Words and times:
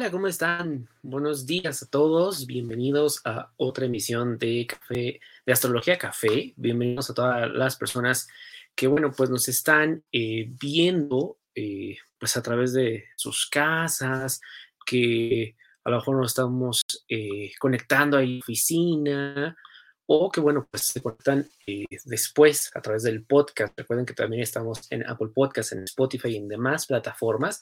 Hola, 0.00 0.10
¿cómo 0.10 0.28
están? 0.28 0.88
Buenos 1.02 1.44
días 1.44 1.82
a 1.82 1.86
todos. 1.86 2.46
Bienvenidos 2.46 3.20
a 3.26 3.52
otra 3.58 3.84
emisión 3.84 4.38
de 4.38 4.66
Café, 4.66 5.20
de 5.44 5.52
Astrología 5.52 5.98
Café. 5.98 6.54
Bienvenidos 6.56 7.10
a 7.10 7.14
todas 7.14 7.50
las 7.50 7.76
personas 7.76 8.26
que, 8.74 8.86
bueno, 8.86 9.12
pues 9.14 9.28
nos 9.28 9.46
están 9.46 10.02
eh, 10.10 10.50
viendo, 10.58 11.36
eh, 11.54 11.98
pues 12.18 12.34
a 12.38 12.42
través 12.42 12.72
de 12.72 13.08
sus 13.14 13.46
casas, 13.46 14.40
que 14.86 15.54
a 15.84 15.90
lo 15.90 15.96
mejor 15.96 16.16
nos 16.16 16.28
estamos 16.28 16.80
eh, 17.06 17.52
conectando 17.58 18.16
a 18.16 18.22
la 18.22 18.38
oficina, 18.38 19.54
o 20.12 20.28
que, 20.28 20.40
bueno, 20.40 20.66
pues 20.68 20.82
se 20.82 21.00
conectan 21.00 21.46
eh, 21.68 21.84
después 22.04 22.72
a 22.74 22.80
través 22.80 23.04
del 23.04 23.24
podcast. 23.24 23.78
Recuerden 23.78 24.04
que 24.04 24.12
también 24.12 24.42
estamos 24.42 24.80
en 24.90 25.08
Apple 25.08 25.28
Podcast, 25.32 25.72
en 25.72 25.84
Spotify 25.84 26.30
y 26.30 26.36
en 26.36 26.48
demás 26.48 26.86
plataformas. 26.86 27.60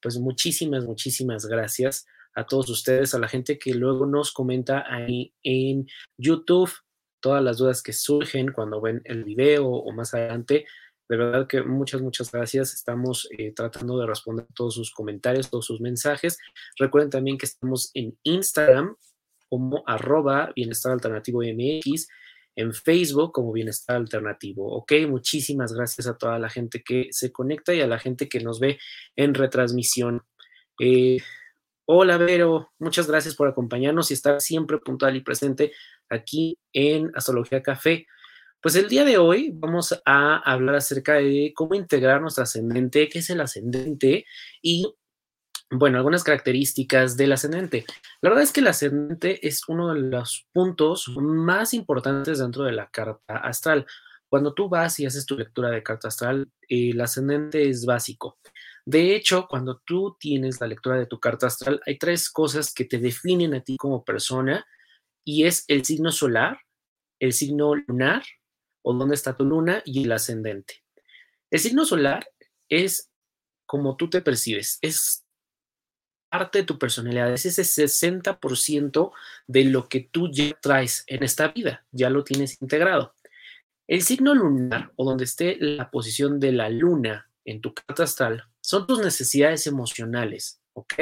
Pues 0.00 0.16
muchísimas, 0.16 0.84
muchísimas 0.84 1.46
gracias 1.46 2.06
a 2.34 2.46
todos 2.46 2.70
ustedes, 2.70 3.14
a 3.14 3.18
la 3.18 3.26
gente 3.26 3.58
que 3.58 3.74
luego 3.74 4.06
nos 4.06 4.32
comenta 4.32 4.84
ahí 4.88 5.34
en 5.42 5.88
YouTube 6.16 6.70
todas 7.18 7.42
las 7.42 7.58
dudas 7.58 7.82
que 7.82 7.92
surgen 7.92 8.52
cuando 8.52 8.80
ven 8.80 9.02
el 9.02 9.24
video 9.24 9.66
o 9.66 9.90
más 9.90 10.14
adelante. 10.14 10.66
De 11.08 11.16
verdad 11.16 11.48
que 11.48 11.62
muchas, 11.62 12.00
muchas 12.00 12.30
gracias. 12.30 12.74
Estamos 12.74 13.26
eh, 13.36 13.52
tratando 13.56 13.98
de 13.98 14.06
responder 14.06 14.46
todos 14.54 14.74
sus 14.74 14.92
comentarios, 14.92 15.50
todos 15.50 15.66
sus 15.66 15.80
mensajes. 15.80 16.38
Recuerden 16.78 17.10
también 17.10 17.38
que 17.38 17.46
estamos 17.46 17.90
en 17.94 18.16
Instagram 18.22 18.94
como 19.48 19.82
arroba 19.86 20.52
bienestar 20.54 20.92
alternativo 20.92 21.40
MX, 21.42 22.08
en 22.56 22.74
Facebook 22.74 23.32
como 23.32 23.52
bienestar 23.52 23.96
alternativo. 23.96 24.66
Ok, 24.72 24.92
muchísimas 25.08 25.72
gracias 25.72 26.08
a 26.08 26.18
toda 26.18 26.38
la 26.38 26.50
gente 26.50 26.82
que 26.82 27.06
se 27.12 27.30
conecta 27.30 27.72
y 27.72 27.80
a 27.80 27.86
la 27.86 28.00
gente 28.00 28.28
que 28.28 28.40
nos 28.40 28.58
ve 28.58 28.78
en 29.14 29.34
retransmisión. 29.34 30.22
Eh, 30.80 31.18
hola 31.86 32.16
Vero, 32.18 32.72
muchas 32.80 33.06
gracias 33.06 33.36
por 33.36 33.46
acompañarnos 33.46 34.10
y 34.10 34.14
estar 34.14 34.40
siempre 34.40 34.78
puntual 34.78 35.16
y 35.16 35.20
presente 35.20 35.72
aquí 36.08 36.58
en 36.72 37.12
Astrología 37.14 37.62
Café. 37.62 38.06
Pues 38.60 38.74
el 38.74 38.88
día 38.88 39.04
de 39.04 39.18
hoy 39.18 39.52
vamos 39.54 39.94
a 40.04 40.38
hablar 40.38 40.74
acerca 40.74 41.14
de 41.14 41.52
cómo 41.54 41.76
integrar 41.76 42.20
nuestro 42.20 42.42
ascendente, 42.42 43.08
qué 43.08 43.20
es 43.20 43.30
el 43.30 43.40
ascendente 43.40 44.24
y 44.60 44.92
bueno, 45.70 45.98
algunas 45.98 46.24
características 46.24 47.16
del 47.16 47.32
ascendente. 47.32 47.84
La 48.22 48.30
verdad 48.30 48.44
es 48.44 48.52
que 48.52 48.60
el 48.60 48.68
ascendente 48.68 49.46
es 49.46 49.68
uno 49.68 49.92
de 49.92 50.00
los 50.00 50.46
puntos 50.52 51.08
más 51.16 51.74
importantes 51.74 52.38
dentro 52.38 52.64
de 52.64 52.72
la 52.72 52.88
carta 52.90 53.36
astral. 53.36 53.86
Cuando 54.28 54.54
tú 54.54 54.68
vas 54.68 54.98
y 55.00 55.06
haces 55.06 55.26
tu 55.26 55.36
lectura 55.36 55.70
de 55.70 55.82
carta 55.82 56.08
astral, 56.08 56.50
el 56.68 57.00
ascendente 57.00 57.68
es 57.68 57.84
básico. 57.84 58.38
De 58.86 59.14
hecho, 59.14 59.46
cuando 59.48 59.82
tú 59.84 60.16
tienes 60.18 60.60
la 60.60 60.66
lectura 60.66 60.96
de 60.96 61.06
tu 61.06 61.20
carta 61.20 61.46
astral, 61.46 61.80
hay 61.84 61.98
tres 61.98 62.30
cosas 62.30 62.72
que 62.72 62.86
te 62.86 62.98
definen 62.98 63.54
a 63.54 63.60
ti 63.60 63.76
como 63.76 64.04
persona 64.04 64.66
y 65.24 65.44
es 65.44 65.64
el 65.68 65.84
signo 65.84 66.10
solar, 66.10 66.58
el 67.20 67.34
signo 67.34 67.74
lunar 67.74 68.22
o 68.82 68.94
dónde 68.94 69.14
está 69.14 69.36
tu 69.36 69.44
luna 69.44 69.82
y 69.84 70.04
el 70.04 70.12
ascendente. 70.12 70.82
El 71.50 71.60
signo 71.60 71.84
solar 71.84 72.26
es 72.70 73.10
como 73.66 73.96
tú 73.96 74.08
te 74.08 74.22
percibes, 74.22 74.78
es 74.80 75.26
parte 76.28 76.58
de 76.58 76.64
tu 76.64 76.78
personalidad, 76.78 77.32
es 77.32 77.46
ese 77.46 77.62
60% 77.62 79.12
de 79.46 79.64
lo 79.64 79.88
que 79.88 80.00
tú 80.00 80.30
ya 80.30 80.56
traes 80.60 81.04
en 81.06 81.22
esta 81.22 81.48
vida, 81.48 81.84
ya 81.90 82.10
lo 82.10 82.24
tienes 82.24 82.60
integrado. 82.60 83.14
El 83.86 84.02
signo 84.02 84.34
lunar 84.34 84.92
o 84.96 85.04
donde 85.04 85.24
esté 85.24 85.56
la 85.60 85.90
posición 85.90 86.38
de 86.38 86.52
la 86.52 86.68
luna 86.68 87.30
en 87.44 87.60
tu 87.60 87.72
carta 87.72 88.02
astral 88.02 88.44
son 88.60 88.86
tus 88.86 89.00
necesidades 89.00 89.66
emocionales, 89.66 90.60
¿ok? 90.74 90.94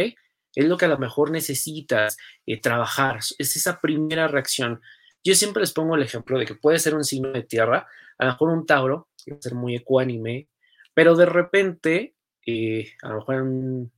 Es 0.55 0.65
lo 0.65 0.77
que 0.77 0.85
a 0.85 0.89
lo 0.89 0.99
mejor 0.99 1.31
necesitas 1.31 2.17
eh, 2.47 2.61
trabajar, 2.61 3.19
es 3.39 3.57
esa 3.57 3.81
primera 3.81 4.29
reacción. 4.29 4.81
Yo 5.25 5.35
siempre 5.35 5.61
les 5.61 5.73
pongo 5.73 5.97
el 5.97 6.03
ejemplo 6.03 6.39
de 6.39 6.47
que 6.47 6.55
puede 6.55 6.79
ser 6.79 6.95
un 6.95 7.05
signo 7.05 7.33
de 7.33 7.43
tierra, 7.43 7.89
a 8.19 8.25
lo 8.25 8.31
mejor 8.31 8.51
un 8.51 8.67
Tauro, 8.67 9.09
que 9.25 9.37
ser 9.41 9.55
muy 9.55 9.75
ecuánime, 9.75 10.49
pero 10.95 11.17
de 11.17 11.27
repente, 11.27 12.15
eh, 12.47 12.93
a 13.03 13.09
lo 13.09 13.17
mejor 13.17 13.43
un 13.43 13.93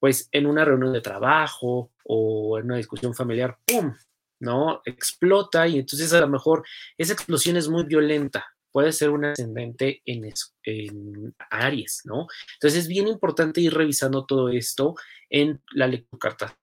pues 0.00 0.28
en 0.32 0.46
una 0.46 0.64
reunión 0.64 0.92
de 0.92 1.00
trabajo 1.00 1.92
o 2.04 2.58
en 2.58 2.66
una 2.66 2.76
discusión 2.76 3.14
familiar, 3.14 3.58
¡pum! 3.66 3.94
¿No? 4.40 4.80
Explota 4.84 5.66
y 5.66 5.78
entonces 5.78 6.12
a 6.12 6.20
lo 6.20 6.28
mejor 6.28 6.64
esa 6.96 7.12
explosión 7.12 7.56
es 7.56 7.68
muy 7.68 7.84
violenta. 7.84 8.46
Puede 8.70 8.92
ser 8.92 9.10
un 9.10 9.24
ascendente 9.24 10.02
en, 10.04 11.34
Aries, 11.50 12.02
¿no? 12.04 12.26
Entonces 12.54 12.80
es 12.80 12.88
bien 12.88 13.08
importante 13.08 13.60
ir 13.60 13.74
revisando 13.74 14.26
todo 14.26 14.50
esto 14.50 14.94
en 15.30 15.60
la 15.72 15.90
carta. 16.20 16.56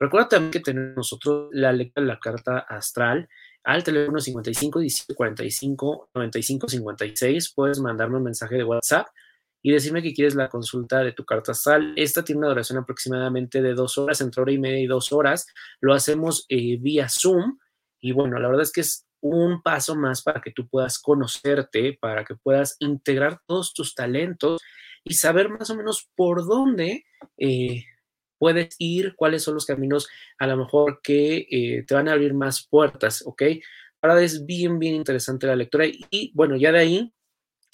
Recuerda 0.00 0.28
también 0.28 0.50
que 0.50 0.60
tenemos 0.60 0.96
nosotros 0.96 1.48
la 1.52 1.72
lectura 1.72 2.04
de 2.06 2.12
la 2.12 2.18
carta 2.18 2.58
astral 2.58 3.28
al 3.64 3.82
teléfono 3.82 4.20
55 4.20 4.80
17 4.80 5.14
45 5.14 6.10
95 6.14 6.68
56. 6.68 7.52
Puedes 7.54 7.80
mandarme 7.80 8.16
un 8.16 8.24
mensaje 8.24 8.56
de 8.56 8.64
WhatsApp 8.64 9.06
y 9.62 9.72
decirme 9.72 10.02
que 10.02 10.14
quieres 10.14 10.34
la 10.34 10.48
consulta 10.48 11.00
de 11.00 11.12
tu 11.12 11.24
carta 11.24 11.52
astral. 11.52 11.92
Esta 11.96 12.24
tiene 12.24 12.38
una 12.40 12.48
duración 12.48 12.78
aproximadamente 12.78 13.62
de 13.62 13.74
dos 13.74 13.98
horas, 13.98 14.20
entre 14.20 14.42
hora 14.42 14.52
y 14.52 14.58
media 14.58 14.80
y 14.80 14.86
dos 14.86 15.12
horas. 15.12 15.46
Lo 15.80 15.94
hacemos 15.94 16.46
eh, 16.48 16.76
vía 16.78 17.08
Zoom 17.08 17.58
y 18.00 18.12
bueno, 18.12 18.38
la 18.38 18.48
verdad 18.48 18.62
es 18.62 18.72
que 18.72 18.82
es 18.82 19.06
un 19.20 19.62
paso 19.62 19.96
más 19.96 20.22
para 20.22 20.40
que 20.40 20.52
tú 20.52 20.68
puedas 20.68 20.98
conocerte, 20.98 21.98
para 22.00 22.24
que 22.24 22.36
puedas 22.36 22.76
integrar 22.78 23.40
todos 23.46 23.74
tus 23.74 23.94
talentos 23.94 24.60
y 25.04 25.14
saber 25.14 25.48
más 25.48 25.70
o 25.70 25.76
menos 25.76 26.08
por 26.14 26.46
dónde 26.46 27.04
eh, 27.36 27.84
puedes 28.38 28.74
ir, 28.78 29.14
cuáles 29.16 29.42
son 29.42 29.54
los 29.54 29.66
caminos 29.66 30.08
a 30.38 30.46
lo 30.46 30.56
mejor 30.56 31.00
que 31.02 31.46
eh, 31.50 31.84
te 31.86 31.94
van 31.94 32.08
a 32.08 32.12
abrir 32.12 32.34
más 32.34 32.66
puertas, 32.68 33.22
¿ok? 33.26 33.42
Ahora 34.02 34.22
es 34.22 34.44
bien, 34.44 34.78
bien 34.78 34.94
interesante 34.94 35.46
la 35.46 35.56
lectura 35.56 35.86
y 35.86 36.32
bueno, 36.34 36.56
ya 36.56 36.70
de 36.70 36.78
ahí 36.78 37.12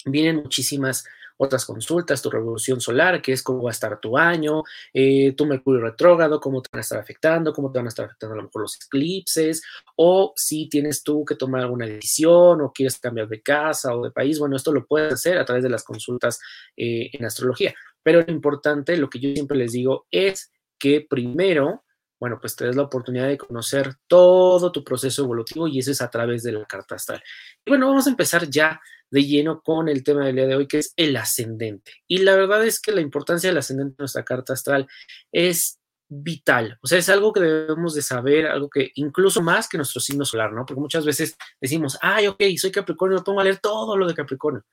vienen 0.05 0.37
muchísimas 0.37 1.05
otras 1.43 1.65
consultas, 1.65 2.21
tu 2.21 2.29
revolución 2.29 2.79
solar, 2.81 3.21
que 3.21 3.33
es 3.33 3.43
cómo 3.43 3.63
va 3.63 3.69
a 3.69 3.71
estar 3.71 3.99
tu 3.99 4.17
año, 4.17 4.63
eh, 4.93 5.33
tu 5.33 5.45
Mercurio 5.45 5.81
retrógrado, 5.81 6.39
cómo 6.39 6.61
te 6.61 6.69
van 6.71 6.79
a 6.79 6.81
estar 6.81 6.99
afectando, 6.99 7.53
cómo 7.53 7.71
te 7.71 7.79
van 7.79 7.87
a 7.87 7.89
estar 7.89 8.05
afectando 8.05 8.33
a 8.33 8.37
lo 8.37 8.43
mejor 8.43 8.63
los 8.63 8.77
eclipses, 8.85 9.63
o 9.95 10.33
si 10.35 10.69
tienes 10.69 11.03
tú 11.03 11.25
que 11.25 11.35
tomar 11.35 11.61
alguna 11.61 11.85
decisión 11.85 12.61
o 12.61 12.71
quieres 12.71 12.97
cambiar 12.99 13.27
de 13.27 13.41
casa 13.41 13.95
o 13.95 14.03
de 14.03 14.11
país, 14.11 14.39
bueno, 14.39 14.55
esto 14.55 14.71
lo 14.71 14.85
puedes 14.85 15.13
hacer 15.13 15.37
a 15.37 15.45
través 15.45 15.63
de 15.63 15.69
las 15.69 15.83
consultas 15.83 16.39
eh, 16.75 17.09
en 17.13 17.25
astrología. 17.25 17.73
Pero 18.01 18.21
lo 18.21 18.31
importante, 18.31 18.97
lo 18.97 19.09
que 19.09 19.19
yo 19.19 19.33
siempre 19.33 19.57
les 19.57 19.71
digo, 19.71 20.07
es 20.11 20.51
que 20.77 21.05
primero 21.09 21.83
bueno, 22.23 22.39
pues 22.39 22.55
te 22.55 22.63
des 22.63 22.77
la 22.77 22.83
oportunidad 22.83 23.27
de 23.27 23.37
conocer 23.37 23.95
todo 24.07 24.71
tu 24.71 24.81
proceso 24.81 25.25
evolutivo 25.25 25.67
y 25.67 25.79
eso 25.79 25.91
es 25.91 26.01
a 26.01 26.09
través 26.09 26.41
de 26.43 26.53
la 26.53 26.63
carta 26.63 26.95
astral. 26.95 27.21
Y 27.65 27.69
bueno, 27.69 27.85
vamos 27.85 28.07
a 28.07 28.11
empezar 28.11 28.49
ya 28.49 28.79
de 29.11 29.25
lleno 29.25 29.61
con 29.61 29.89
el 29.89 30.05
tema 30.05 30.25
del 30.25 30.37
día 30.37 30.47
de 30.47 30.55
hoy, 30.55 30.65
que 30.65 30.77
es 30.77 30.93
el 30.95 31.17
ascendente. 31.17 31.91
Y 32.07 32.19
la 32.19 32.37
verdad 32.37 32.65
es 32.65 32.79
que 32.79 32.93
la 32.93 33.01
importancia 33.01 33.49
del 33.49 33.57
ascendente 33.57 33.95
en 33.95 34.03
nuestra 34.03 34.23
carta 34.23 34.53
astral 34.53 34.87
es 35.33 35.81
vital, 36.07 36.79
o 36.81 36.87
sea, 36.87 36.97
es 36.97 37.09
algo 37.09 37.33
que 37.33 37.41
debemos 37.41 37.93
de 37.93 38.01
saber, 38.01 38.45
algo 38.47 38.69
que 38.69 38.91
incluso 38.95 39.41
más 39.41 39.67
que 39.67 39.75
nuestro 39.75 39.99
signo 39.99 40.23
solar, 40.23 40.53
¿no? 40.53 40.65
Porque 40.65 40.79
muchas 40.79 41.05
veces 41.05 41.35
decimos, 41.59 41.97
ay, 42.01 42.27
ok, 42.27 42.41
soy 42.55 42.71
Capricornio, 42.71 43.21
pongo 43.21 43.41
a 43.41 43.43
leer 43.43 43.57
todo 43.57 43.97
lo 43.97 44.07
de 44.07 44.15
Capricornio. 44.15 44.63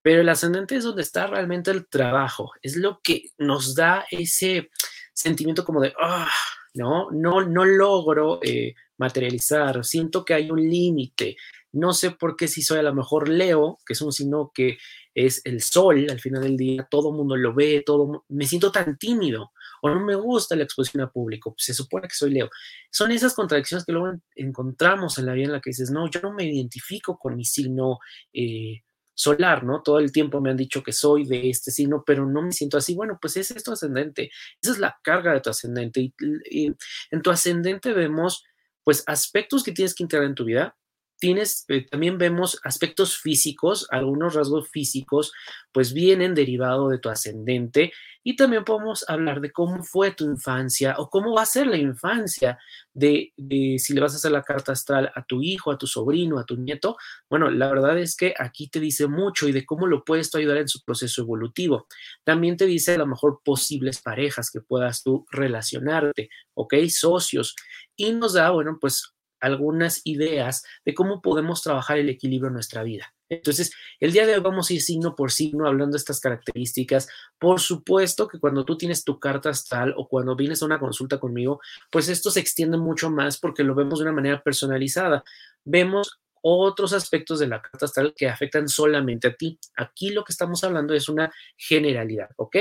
Pero 0.00 0.22
el 0.22 0.28
ascendente 0.30 0.76
es 0.76 0.84
donde 0.84 1.02
está 1.02 1.26
realmente 1.26 1.70
el 1.70 1.86
trabajo, 1.86 2.50
es 2.62 2.76
lo 2.76 3.02
que 3.02 3.24
nos 3.36 3.74
da 3.74 4.06
ese 4.10 4.70
sentimiento 5.12 5.64
como 5.64 5.80
de, 5.80 5.92
ah, 6.00 6.30
¿no? 6.74 7.10
No, 7.10 7.42
no 7.42 7.64
logro 7.64 8.40
eh, 8.42 8.74
materializar, 8.98 9.84
siento 9.84 10.24
que 10.24 10.34
hay 10.34 10.50
un 10.50 10.60
límite. 10.60 11.36
No 11.72 11.94
sé 11.94 12.10
por 12.10 12.36
qué 12.36 12.48
si 12.48 12.62
soy 12.62 12.78
a 12.78 12.82
lo 12.82 12.94
mejor 12.94 13.28
Leo, 13.28 13.78
que 13.86 13.94
es 13.94 14.02
un 14.02 14.12
signo 14.12 14.52
que 14.54 14.78
es 15.14 15.42
el 15.44 15.60
sol 15.62 16.06
al 16.10 16.20
final 16.20 16.42
del 16.42 16.56
día, 16.56 16.86
todo 16.90 17.10
el 17.10 17.16
mundo 17.16 17.36
lo 17.36 17.54
ve, 17.54 17.82
todo 17.84 18.24
me 18.28 18.46
siento 18.46 18.70
tan 18.70 18.98
tímido 18.98 19.52
o 19.82 19.90
no 19.90 20.00
me 20.00 20.14
gusta 20.14 20.54
la 20.54 20.62
exposición 20.62 21.02
a 21.02 21.10
público, 21.10 21.52
pues 21.52 21.64
se 21.64 21.74
supone 21.74 22.08
que 22.08 22.14
soy 22.14 22.30
Leo. 22.30 22.48
Son 22.90 23.10
esas 23.10 23.34
contradicciones 23.34 23.84
que 23.84 23.92
luego 23.92 24.16
encontramos 24.36 25.18
en 25.18 25.26
la 25.26 25.32
vida 25.32 25.46
en 25.46 25.52
la 25.52 25.60
que 25.60 25.70
dices, 25.70 25.90
no, 25.90 26.08
yo 26.08 26.20
no 26.20 26.32
me 26.32 26.44
identifico 26.44 27.18
con 27.18 27.36
mi 27.36 27.44
signo 27.44 27.98
eh, 28.32 28.82
solar, 29.14 29.64
¿no? 29.64 29.82
Todo 29.82 29.98
el 29.98 30.12
tiempo 30.12 30.40
me 30.40 30.50
han 30.50 30.56
dicho 30.56 30.82
que 30.82 30.92
soy 30.92 31.26
de 31.26 31.50
este 31.50 31.70
signo, 31.70 32.02
pero 32.06 32.26
no 32.26 32.42
me 32.42 32.52
siento 32.52 32.78
así. 32.78 32.94
Bueno, 32.94 33.18
pues 33.20 33.36
ese 33.36 33.56
es 33.56 33.64
tu 33.64 33.72
ascendente, 33.72 34.30
esa 34.62 34.72
es 34.72 34.78
la 34.78 34.98
carga 35.02 35.32
de 35.32 35.40
tu 35.40 35.50
ascendente. 35.50 36.12
Y, 36.50 36.74
en 37.10 37.22
tu 37.22 37.30
ascendente 37.30 37.92
vemos, 37.92 38.44
pues, 38.84 39.04
aspectos 39.06 39.62
que 39.62 39.72
tienes 39.72 39.94
que 39.94 40.02
integrar 40.02 40.28
en 40.28 40.34
tu 40.34 40.44
vida 40.44 40.76
eh, 41.22 41.86
también 41.90 42.18
vemos 42.18 42.58
aspectos 42.64 43.16
físicos, 43.16 43.86
algunos 43.90 44.34
rasgos 44.34 44.68
físicos, 44.70 45.32
pues 45.72 45.92
vienen 45.92 46.34
derivado 46.34 46.88
de 46.88 46.98
tu 46.98 47.08
ascendente 47.08 47.92
y 48.24 48.36
también 48.36 48.64
podemos 48.64 49.04
hablar 49.08 49.40
de 49.40 49.50
cómo 49.50 49.82
fue 49.82 50.12
tu 50.12 50.24
infancia 50.24 50.94
o 50.98 51.10
cómo 51.10 51.34
va 51.34 51.42
a 51.42 51.46
ser 51.46 51.66
la 51.66 51.76
infancia 51.76 52.58
de, 52.92 53.32
si 53.78 53.94
le 53.94 54.00
vas 54.00 54.12
a 54.12 54.16
hacer 54.16 54.30
la 54.30 54.42
carta 54.42 54.72
astral 54.72 55.10
a 55.14 55.24
tu 55.24 55.42
hijo, 55.42 55.72
a 55.72 55.78
tu 55.78 55.86
sobrino, 55.86 56.38
a 56.38 56.46
tu 56.46 56.56
nieto. 56.56 56.96
Bueno, 57.28 57.50
la 57.50 57.68
verdad 57.68 57.98
es 57.98 58.16
que 58.16 58.34
aquí 58.38 58.68
te 58.68 58.80
dice 58.80 59.08
mucho 59.08 59.48
y 59.48 59.52
de 59.52 59.66
cómo 59.66 59.86
lo 59.86 60.04
puedes 60.04 60.30
tú 60.30 60.38
ayudar 60.38 60.58
en 60.58 60.68
su 60.68 60.82
proceso 60.82 61.22
evolutivo. 61.22 61.86
También 62.24 62.56
te 62.56 62.66
dice 62.66 62.94
a 62.94 62.98
lo 62.98 63.06
mejor 63.06 63.40
posibles 63.44 64.00
parejas 64.00 64.50
que 64.50 64.60
puedas 64.60 65.02
tú 65.02 65.26
relacionarte, 65.30 66.28
¿ok? 66.54 66.74
Socios. 66.88 67.56
Y 67.96 68.12
nos 68.12 68.34
da, 68.34 68.50
bueno, 68.50 68.78
pues 68.80 69.12
algunas 69.42 70.00
ideas 70.04 70.64
de 70.84 70.94
cómo 70.94 71.20
podemos 71.20 71.62
trabajar 71.62 71.98
el 71.98 72.08
equilibrio 72.08 72.48
en 72.48 72.54
nuestra 72.54 72.82
vida. 72.82 73.12
Entonces, 73.28 73.72
el 73.98 74.12
día 74.12 74.26
de 74.26 74.34
hoy 74.34 74.40
vamos 74.40 74.70
a 74.70 74.74
ir 74.74 74.82
signo 74.82 75.16
por 75.16 75.32
signo 75.32 75.66
hablando 75.66 75.94
de 75.94 75.98
estas 75.98 76.20
características. 76.20 77.08
Por 77.38 77.60
supuesto 77.60 78.28
que 78.28 78.38
cuando 78.38 78.64
tú 78.64 78.76
tienes 78.76 79.04
tu 79.04 79.18
carta 79.18 79.50
astral 79.50 79.94
o 79.96 80.06
cuando 80.06 80.36
vienes 80.36 80.62
a 80.62 80.66
una 80.66 80.78
consulta 80.78 81.18
conmigo, 81.18 81.60
pues 81.90 82.08
esto 82.08 82.30
se 82.30 82.40
extiende 82.40 82.78
mucho 82.78 83.10
más 83.10 83.38
porque 83.38 83.64
lo 83.64 83.74
vemos 83.74 83.98
de 83.98 84.04
una 84.04 84.12
manera 84.12 84.42
personalizada. 84.42 85.24
Vemos 85.64 86.20
otros 86.42 86.92
aspectos 86.92 87.38
de 87.38 87.48
la 87.48 87.62
carta 87.62 87.86
astral 87.86 88.14
que 88.16 88.28
afectan 88.28 88.68
solamente 88.68 89.28
a 89.28 89.34
ti. 89.34 89.58
Aquí 89.76 90.10
lo 90.10 90.24
que 90.24 90.32
estamos 90.32 90.62
hablando 90.62 90.94
es 90.94 91.08
una 91.08 91.32
generalidad, 91.56 92.30
¿ok? 92.36 92.56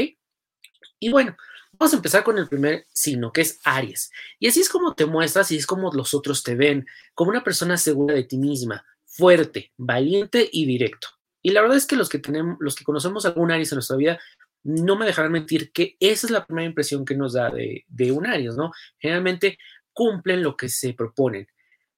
Y 1.00 1.10
bueno, 1.10 1.36
vamos 1.82 1.94
a 1.94 1.96
empezar 1.96 2.24
con 2.24 2.38
el 2.38 2.48
primer 2.48 2.86
signo, 2.94 3.34
que 3.34 3.42
es 3.42 3.60
Aries. 3.64 4.12
Y 4.38 4.48
así 4.48 4.62
es 4.62 4.70
como 4.70 4.94
te 4.94 5.08
muestras 5.08 5.52
y 5.52 5.58
es 5.58 5.66
como 5.66 5.92
los 5.92 6.14
otros 6.14 6.44
te 6.44 6.54
ven, 6.54 6.86
como 7.16 7.32
una 7.32 7.44
persona 7.44 7.76
segura 7.76 8.14
de 8.14 8.24
ti 8.24 8.38
misma, 8.38 8.86
fuerte, 9.04 9.74
valiente 9.78 10.48
y 10.52 10.68
directo. 10.68 11.08
Y 11.42 11.50
la 11.50 11.62
verdad 11.62 11.78
es 11.78 11.88
que 11.88 11.96
los 11.96 12.08
que 12.08 12.20
tenemos, 12.20 12.58
los 12.60 12.76
que 12.76 12.84
conocemos 12.84 13.26
algún 13.26 13.52
Aries 13.52 13.72
en 13.72 13.78
nuestra 13.78 13.98
vida, 13.98 14.20
no 14.62 14.96
me 14.96 15.08
dejarán 15.08 15.32
mentir 15.32 15.72
que 15.72 15.98
esa 16.00 16.28
es 16.28 16.32
la 16.32 16.46
primera 16.46 16.68
impresión 16.68 17.04
que 17.04 17.16
nos 17.16 17.34
da 17.34 17.50
de, 17.50 17.84
de 17.88 18.12
un 18.12 18.28
Aries, 18.28 18.56
¿no? 18.56 18.72
Generalmente 19.00 19.58
cumplen 19.92 20.44
lo 20.44 20.56
que 20.56 20.70
se 20.70 20.94
proponen. 20.94 21.48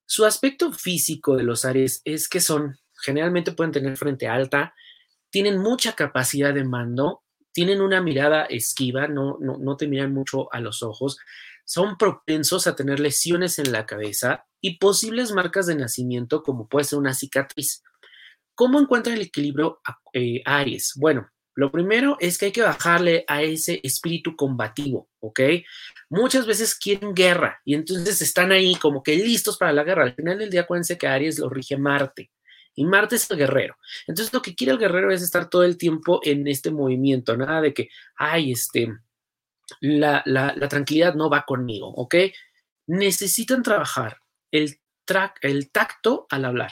Su 0.06 0.24
aspecto 0.24 0.72
físico 0.72 1.36
de 1.36 1.44
los 1.44 1.66
Aries 1.66 2.02
es 2.06 2.30
que 2.30 2.40
son, 2.40 2.78
generalmente 3.02 3.52
pueden 3.52 3.74
tener 3.74 3.98
frente 3.98 4.30
alta, 4.30 4.74
tienen 5.30 5.58
mucha 5.58 5.94
capacidad 5.94 6.54
de 6.54 6.64
mando, 6.64 7.23
tienen 7.54 7.82
una 7.82 8.02
mirada 8.02 8.46
esquiva, 8.46 9.08
no, 9.08 9.38
no, 9.40 9.58
no 9.58 9.78
te 9.78 9.88
miran 9.88 10.14
mucho 10.14 10.52
a 10.54 10.60
los 10.60 10.84
ojos, 10.84 11.18
son 11.66 11.98
propensos 11.98 12.68
a 12.68 12.76
tener 12.76 13.00
lesiones 13.00 13.60
en 13.60 13.72
la 13.72 13.86
cabeza 13.86 14.46
y 14.60 14.78
posibles 14.78 15.32
marcas 15.32 15.68
de 15.68 15.76
nacimiento 15.76 16.44
como 16.44 16.68
puede 16.68 16.86
ser 16.86 17.00
una 17.00 17.14
cicatriz. 17.14 17.84
¿Cómo 18.56 18.80
encuentra 18.80 19.14
el 19.14 19.22
equilibrio 19.22 19.80
eh, 20.14 20.42
Aries? 20.46 20.94
Bueno, 20.96 21.30
lo 21.56 21.72
primero 21.72 22.18
es 22.20 22.38
que 22.38 22.48
hay 22.48 22.52
que 22.52 22.62
bajarle 22.62 23.26
a 23.28 23.44
ese 23.44 23.80
espíritu 23.84 24.36
combativo, 24.36 25.10
¿ok? 25.20 25.40
Muchas 26.10 26.46
veces 26.46 26.76
quieren 26.76 27.14
guerra 27.14 27.62
y 27.64 27.76
entonces 27.76 28.22
están 28.22 28.52
ahí 28.52 28.76
como 28.76 29.04
que 29.04 29.16
listos 29.16 29.58
para 29.58 29.72
la 29.72 29.84
guerra. 29.84 30.04
Al 30.04 30.16
final 30.16 30.40
del 30.40 30.50
día, 30.50 30.62
acuérdense 30.62 30.98
que 30.98 31.08
Aries 31.08 31.40
lo 31.40 31.50
rige 31.50 31.78
Marte 31.78 32.32
y 32.76 32.86
Marte 32.86 33.16
es 33.16 33.30
el 33.30 33.38
guerrero. 33.38 33.76
Entonces, 34.08 34.34
lo 34.34 34.42
que 34.42 34.56
quiere 34.56 34.74
el 34.74 34.80
guerrero 34.80 35.12
es 35.12 35.22
estar 35.22 35.50
todo 35.50 35.64
el 35.64 35.78
tiempo 35.78 36.20
en 36.24 36.48
este 36.48 36.72
movimiento, 36.72 37.38
nada 37.38 37.62
de 37.62 37.74
que, 37.74 37.90
ay, 38.16 38.52
este, 38.52 38.94
la, 39.82 40.24
tranquilidad 40.70 41.16
no 41.16 41.30
va 41.30 41.46
conmigo, 41.46 41.90
¿ok? 41.90 42.16
Necesitan 42.88 43.64
trabajar 43.64 44.20
el, 44.52 44.80
el 45.42 45.72
tacto 45.72 46.28
al 46.30 46.46
hablar. 46.46 46.72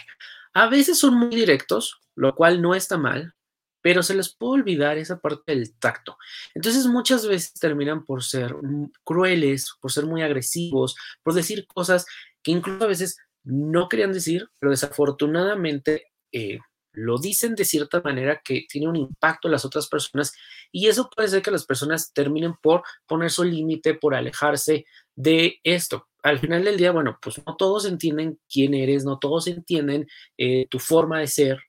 A 0.54 0.68
veces 0.68 1.00
son 1.00 1.16
muy 1.16 1.36
directos, 1.36 2.02
lo 2.16 2.36
cual 2.36 2.62
no 2.62 2.76
está 2.76 2.98
mal, 2.98 3.36
pero 3.82 4.04
se 4.04 4.14
les 4.14 4.34
puede 4.36 4.62
olvidar 4.62 4.98
esa 4.98 5.20
parte 5.20 5.54
del 5.54 5.74
tacto. 5.78 6.18
Entonces 6.54 6.86
muchas 6.86 7.28
veces 7.28 7.54
terminan 7.54 8.06
por 8.06 8.24
ser 8.24 8.56
crueles, 9.04 9.74
por 9.82 9.92
ser 9.92 10.06
muy 10.06 10.22
agresivos, 10.22 10.96
por 11.24 11.34
decir 11.34 11.66
cosas 11.68 12.06
que 12.44 12.52
incluso 12.52 12.84
a 12.84 12.88
veces 12.88 13.18
no 13.44 13.90
querían 13.90 14.14
decir, 14.14 14.50
pero 14.60 14.72
desafortunadamente 14.72 16.08
eh, 16.32 16.60
lo 16.94 17.18
dicen 17.18 17.56
de 17.56 17.66
cierta 17.66 18.02
manera 18.02 18.42
que 18.44 18.66
tiene 18.70 18.88
un 18.88 18.96
impacto 18.96 19.48
en 19.48 19.54
las 19.54 19.66
otras 19.66 19.88
personas 19.88 20.34
y 20.72 20.88
eso 20.88 21.10
puede 21.10 21.30
ser 21.30 21.42
que 21.42 21.52
las 21.52 21.66
personas 21.66 22.14
terminen 22.14 22.56
por 22.62 22.84
poner 23.08 23.32
su 23.32 23.44
límite, 23.44 23.94
por 23.94 24.16
alejarse 24.16 24.86
de 25.16 25.60
esto. 25.64 26.08
Al 26.24 26.40
final 26.40 26.64
del 26.64 26.78
día, 26.78 26.92
bueno, 26.92 27.18
pues 27.22 27.42
no 27.46 27.56
todos 27.56 27.86
entienden 27.86 28.40
quién 28.52 28.74
eres, 28.74 29.06
no 29.06 29.18
todos 29.20 29.48
entienden 29.48 30.08
eh, 30.38 30.68
tu 30.70 30.80
forma 30.80 31.20
de 31.20 31.28
ser. 31.28 31.60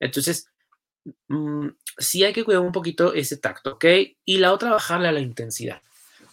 Entonces, 0.00 0.48
mm, 1.28 1.68
sí 1.98 2.24
hay 2.24 2.32
que 2.32 2.44
cuidar 2.44 2.62
un 2.62 2.72
poquito 2.72 3.12
ese 3.12 3.36
tacto, 3.36 3.72
¿ok? 3.74 3.84
Y 4.24 4.38
la 4.38 4.52
otra, 4.52 4.70
bajarle 4.70 5.08
a 5.08 5.12
la 5.12 5.20
intensidad. 5.20 5.82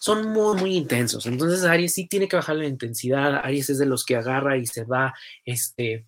Son 0.05 0.29
muy, 0.29 0.55
muy 0.55 0.75
intensos. 0.75 1.25
Entonces, 1.25 1.63
Aries 1.63 1.95
sí 1.95 2.05
tiene 2.05 2.27
que 2.27 2.35
bajar 2.35 2.57
la 2.57 2.67
intensidad. 2.67 3.41
Aries 3.43 3.71
es 3.71 3.79
de 3.79 3.87
los 3.87 4.05
que 4.05 4.15
agarra 4.15 4.55
y 4.55 4.67
se 4.67 4.83
va, 4.83 5.15
este, 5.43 6.05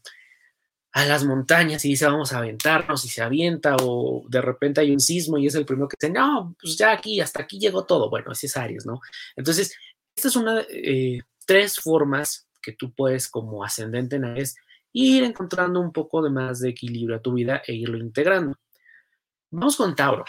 a 0.92 1.04
las 1.06 1.26
montañas 1.26 1.84
y 1.84 1.90
dice 1.90 2.06
vamos 2.06 2.32
a 2.32 2.38
aventarnos 2.38 3.04
y 3.06 3.10
se 3.10 3.24
avienta 3.24 3.76
o 3.82 4.24
de 4.30 4.40
repente 4.40 4.82
hay 4.82 4.92
un 4.92 5.00
sismo 5.00 5.40
y 5.40 5.48
es 5.48 5.56
el 5.56 5.66
primero 5.66 5.88
que 5.88 5.98
dice, 6.00 6.14
no, 6.14 6.56
pues 6.62 6.78
ya 6.78 6.92
aquí, 6.92 7.20
hasta 7.22 7.42
aquí 7.42 7.58
llegó 7.58 7.86
todo. 7.86 8.12
Bueno, 8.12 8.34
ese 8.34 8.46
es 8.46 8.56
Aries, 8.56 8.86
¿no? 8.86 9.02
Entonces, 9.36 9.76
esta 10.16 10.28
es 10.28 10.36
de 10.36 10.68
eh, 10.70 11.22
tres 11.48 11.80
formas 11.80 12.48
que 12.62 12.74
tú 12.74 12.94
puedes 12.94 13.28
como 13.28 13.64
ascendente 13.64 14.18
en 14.18 14.26
Aries 14.26 14.58
ir 14.94 15.24
encontrando 15.24 15.80
un 15.80 15.92
poco 15.92 16.22
de 16.22 16.30
más 16.30 16.60
de 16.60 16.70
equilibrio 16.70 17.16
a 17.16 17.22
tu 17.24 17.34
vida 17.34 17.64
e 17.66 17.74
irlo 17.74 17.98
integrando. 17.98 18.60
Vamos 19.50 19.76
con 19.76 19.96
Tauro. 19.96 20.26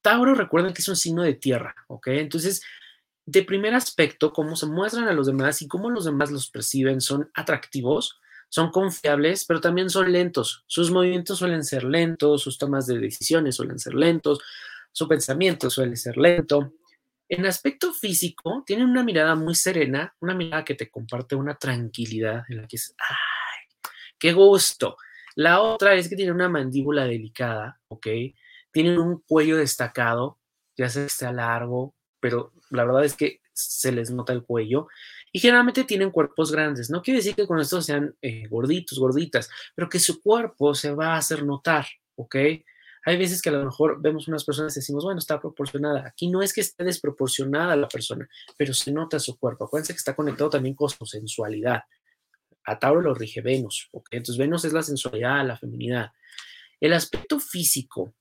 Tauro, 0.00 0.34
recuerden 0.34 0.72
que 0.72 0.80
es 0.80 0.88
un 0.88 0.96
signo 0.96 1.24
de 1.24 1.34
tierra, 1.34 1.74
¿ok? 1.88 2.06
Entonces, 2.06 2.62
de 3.26 3.42
primer 3.42 3.74
aspecto, 3.74 4.32
cómo 4.32 4.54
se 4.54 4.66
muestran 4.66 5.08
a 5.08 5.12
los 5.12 5.26
demás 5.26 5.60
y 5.60 5.66
cómo 5.68 5.90
los 5.90 6.04
demás 6.04 6.30
los 6.30 6.48
perciben 6.48 7.00
son 7.00 7.28
atractivos, 7.34 8.20
son 8.48 8.70
confiables, 8.70 9.44
pero 9.44 9.60
también 9.60 9.90
son 9.90 10.12
lentos. 10.12 10.64
Sus 10.68 10.92
movimientos 10.92 11.38
suelen 11.38 11.64
ser 11.64 11.82
lentos, 11.82 12.42
sus 12.42 12.56
tomas 12.56 12.86
de 12.86 12.98
decisiones 13.00 13.56
suelen 13.56 13.80
ser 13.80 13.94
lentos, 13.94 14.38
su 14.92 15.08
pensamiento 15.08 15.68
suele 15.68 15.96
ser 15.96 16.16
lento. 16.16 16.72
En 17.28 17.44
aspecto 17.44 17.92
físico, 17.92 18.62
tienen 18.64 18.88
una 18.88 19.02
mirada 19.02 19.34
muy 19.34 19.56
serena, 19.56 20.14
una 20.20 20.34
mirada 20.34 20.64
que 20.64 20.76
te 20.76 20.88
comparte 20.88 21.34
una 21.34 21.56
tranquilidad 21.56 22.44
en 22.48 22.58
la 22.58 22.62
que 22.62 22.76
dices, 22.76 22.94
¡ay, 22.96 23.90
qué 24.20 24.32
gusto! 24.32 24.96
La 25.34 25.60
otra 25.60 25.94
es 25.94 26.08
que 26.08 26.14
tiene 26.14 26.30
una 26.30 26.48
mandíbula 26.48 27.04
delicada, 27.04 27.80
¿ok? 27.88 28.06
Tienen 28.70 28.98
un 28.98 29.20
cuello 29.22 29.56
destacado, 29.56 30.38
ya 30.76 30.88
sea 30.88 31.08
que 31.08 31.34
largo, 31.34 31.96
pero 32.26 32.52
la 32.70 32.84
verdad 32.84 33.04
es 33.04 33.14
que 33.14 33.40
se 33.52 33.92
les 33.92 34.10
nota 34.10 34.32
el 34.32 34.42
cuello 34.42 34.88
y 35.30 35.38
generalmente 35.38 35.84
tienen 35.84 36.10
cuerpos 36.10 36.50
grandes. 36.50 36.90
No 36.90 37.00
quiere 37.00 37.18
decir 37.18 37.36
que 37.36 37.46
con 37.46 37.60
esto 37.60 37.80
sean 37.80 38.16
eh, 38.20 38.48
gorditos, 38.48 38.98
gorditas, 38.98 39.48
pero 39.76 39.88
que 39.88 40.00
su 40.00 40.20
cuerpo 40.20 40.74
se 40.74 40.90
va 40.92 41.14
a 41.14 41.18
hacer 41.18 41.44
notar, 41.44 41.86
¿ok? 42.16 42.34
Hay 43.04 43.16
veces 43.16 43.40
que 43.40 43.50
a 43.50 43.52
lo 43.52 43.64
mejor 43.64 44.02
vemos 44.02 44.26
unas 44.26 44.44
personas 44.44 44.76
y 44.76 44.80
decimos, 44.80 45.04
bueno, 45.04 45.20
está 45.20 45.40
proporcionada. 45.40 46.04
Aquí 46.04 46.26
no 46.26 46.42
es 46.42 46.52
que 46.52 46.62
esté 46.62 46.82
desproporcionada 46.82 47.76
la 47.76 47.86
persona, 47.86 48.28
pero 48.58 48.74
se 48.74 48.90
nota 48.90 49.20
su 49.20 49.38
cuerpo. 49.38 49.66
Acuérdense 49.66 49.92
que 49.92 49.98
está 49.98 50.16
conectado 50.16 50.50
también 50.50 50.74
con 50.74 50.88
su 50.88 51.06
sensualidad. 51.06 51.82
A 52.64 52.76
Tauro 52.80 53.02
lo 53.02 53.14
rige 53.14 53.40
Venus, 53.40 53.88
¿ok? 53.92 54.08
Entonces 54.10 54.36
Venus 54.36 54.64
es 54.64 54.72
la 54.72 54.82
sensualidad, 54.82 55.46
la 55.46 55.56
feminidad. 55.56 56.10
El 56.80 56.92
aspecto 56.92 57.38
físico 57.38 58.12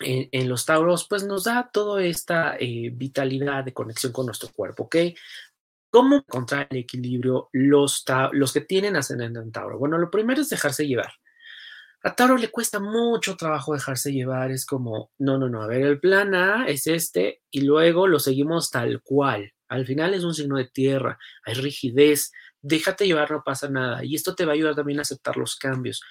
en, 0.00 0.48
los 0.48 0.64
Tauros, 0.64 1.06
pues 1.08 1.24
nos 1.24 1.44
da 1.44 1.70
toda 1.72 2.02
esta 2.04 2.56
eh, 2.58 2.90
vitalidad 2.92 3.64
de 3.64 3.72
conexión 3.72 4.12
con 4.12 4.26
nuestro 4.26 4.50
cuerpo, 4.50 4.84
¿ok? 4.84 4.96
¿Cómo 5.90 6.16
encontrar 6.16 6.66
el 6.70 6.78
equilibrio 6.78 7.48
los, 7.52 8.04
los 8.32 8.52
que 8.52 8.60
tienen 8.62 8.96
ascendente 8.96 9.38
en 9.38 9.52
Tauro? 9.52 9.78
Bueno, 9.78 9.96
lo 9.98 10.10
primero 10.10 10.40
es 10.42 10.48
dejarse 10.48 10.86
llevar. 10.86 11.12
A 12.02 12.14
Tauro 12.14 12.36
le 12.36 12.50
cuesta 12.50 12.80
mucho 12.80 13.36
trabajo 13.36 13.72
dejarse 13.72 14.12
llevar, 14.12 14.50
es 14.50 14.66
como, 14.66 15.10
no, 15.18 15.38
no, 15.38 15.48
no, 15.48 15.62
a 15.62 15.66
ver, 15.66 15.82
el 15.82 16.00
plan 16.00 16.34
A 16.34 16.66
es 16.66 16.86
este 16.86 17.40
y 17.50 17.62
luego 17.62 18.06
lo 18.06 18.18
seguimos 18.18 18.70
tal 18.70 19.00
cual. 19.02 19.52
Al 19.68 19.86
final 19.86 20.12
es 20.12 20.22
un 20.22 20.34
signo 20.34 20.58
de 20.58 20.66
tierra, 20.66 21.18
hay 21.46 21.54
rigidez, 21.54 22.30
déjate 22.60 23.06
llevar, 23.06 23.30
no 23.30 23.42
pasa 23.42 23.68
nada. 23.68 24.04
Y 24.04 24.14
esto 24.14 24.34
te 24.34 24.44
va 24.44 24.52
a 24.52 24.54
ayudar 24.54 24.74
también 24.74 24.98
a 24.98 25.02
aceptar 25.02 25.36
los 25.36 25.56
cambios. 25.56 26.02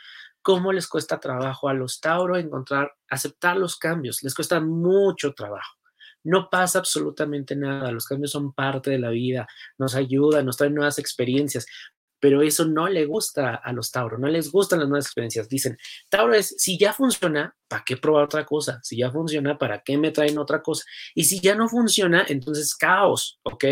¿Cómo 0.44 0.74
les 0.74 0.88
cuesta 0.88 1.22
trabajo 1.22 1.70
a 1.70 1.74
los 1.74 2.02
Tauro 2.02 2.38
encontrar, 2.38 2.92
aceptar 3.10 3.56
los 3.56 3.78
cambios? 3.78 4.22
Les 4.24 4.36
cuesta 4.36 4.60
mucho 4.60 5.34
trabajo. 5.34 5.78
No 6.22 6.50
pasa 6.50 6.80
absolutamente 6.80 7.56
nada, 7.56 7.92
los 7.92 8.06
cambios 8.06 8.32
son 8.32 8.54
parte 8.54 8.92
de 8.92 9.00
la 9.00 9.10
vida, 9.10 9.48
nos 9.78 9.96
ayudan, 9.96 10.46
nos 10.46 10.58
traen 10.58 10.76
nuevas 10.76 11.00
experiencias, 11.00 11.66
pero 12.24 12.42
eso 12.42 12.64
no 12.64 12.88
le 12.88 13.06
gusta 13.06 13.56
a 13.56 13.74
los 13.74 13.92
Tauro, 13.92 14.18
no 14.18 14.30
les 14.30 14.50
gustan 14.50 14.80
las 14.80 14.88
nuevas 14.88 15.08
experiencias. 15.08 15.50
Dicen, 15.50 15.78
Tauro 16.08 16.34
es, 16.34 16.56
si 16.58 16.78
ya 16.78 16.94
funciona, 16.94 17.54
¿para 17.68 17.84
qué 17.86 17.98
probar 17.98 18.24
otra 18.24 18.46
cosa? 18.46 18.80
Si 18.82 18.96
ya 18.96 19.12
funciona, 19.12 19.58
¿para 19.58 19.82
qué 19.84 19.98
me 19.98 20.12
traen 20.12 20.38
otra 20.38 20.62
cosa? 20.62 20.86
Y 21.16 21.26
si 21.26 21.42
ya 21.42 21.54
no 21.54 21.68
funciona, 21.68 22.24
entonces 22.26 22.76
caos, 22.76 23.42
¿ok? 23.44 23.66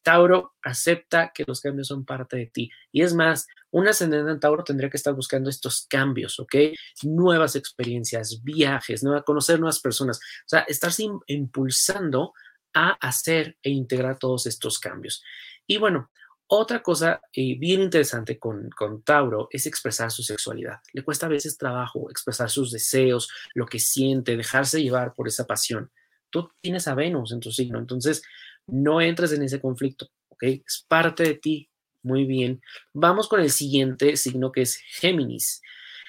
Tauro 0.00 0.54
acepta 0.62 1.32
que 1.34 1.44
los 1.46 1.60
cambios 1.60 1.88
son 1.88 2.06
parte 2.06 2.38
de 2.38 2.46
ti. 2.46 2.70
Y 2.92 3.02
es 3.02 3.12
más, 3.12 3.46
un 3.72 3.86
ascendente 3.86 4.30
en 4.30 4.40
Tauro 4.40 4.64
tendría 4.64 4.88
que 4.88 4.96
estar 4.96 5.12
buscando 5.12 5.50
estos 5.50 5.86
cambios, 5.86 6.40
¿ok? 6.40 6.54
Nuevas 7.02 7.56
experiencias, 7.56 8.42
viajes, 8.42 9.04
conocer 9.26 9.60
nuevas 9.60 9.80
personas. 9.80 10.16
O 10.16 10.48
sea, 10.48 10.60
estarse 10.60 11.06
impulsando 11.26 12.32
a 12.72 12.92
hacer 13.06 13.58
e 13.62 13.68
integrar 13.68 14.18
todos 14.18 14.46
estos 14.46 14.78
cambios. 14.78 15.22
Y 15.66 15.76
bueno, 15.76 16.10
otra 16.48 16.82
cosa 16.82 17.20
eh, 17.32 17.56
bien 17.58 17.82
interesante 17.82 18.38
con, 18.38 18.70
con, 18.70 19.02
Tauro 19.02 19.48
es 19.50 19.66
expresar 19.66 20.10
su 20.10 20.22
sexualidad. 20.22 20.80
Le 20.92 21.02
cuesta 21.02 21.26
a 21.26 21.28
veces 21.28 21.58
trabajo 21.58 22.10
expresar 22.10 22.48
sus 22.48 22.72
deseos, 22.72 23.28
lo 23.54 23.66
que 23.66 23.78
siente, 23.78 24.36
dejarse 24.36 24.82
llevar 24.82 25.12
por 25.14 25.28
esa 25.28 25.46
pasión. 25.46 25.90
Tú 26.30 26.50
tienes 26.60 26.88
a 26.88 26.94
Venus 26.94 27.32
en 27.32 27.40
tu 27.40 27.50
signo, 27.50 27.78
entonces 27.78 28.22
no 28.66 29.00
entres 29.00 29.32
en 29.32 29.42
ese 29.42 29.60
conflicto, 29.60 30.08
¿ok? 30.28 30.42
Es 30.42 30.84
parte 30.88 31.22
de 31.22 31.34
ti. 31.34 31.70
Muy 32.02 32.24
bien. 32.24 32.62
Vamos 32.94 33.28
con 33.28 33.40
el 33.40 33.50
siguiente 33.50 34.16
signo 34.16 34.52
que 34.52 34.62
es 34.62 34.76
Géminis. 34.76 35.60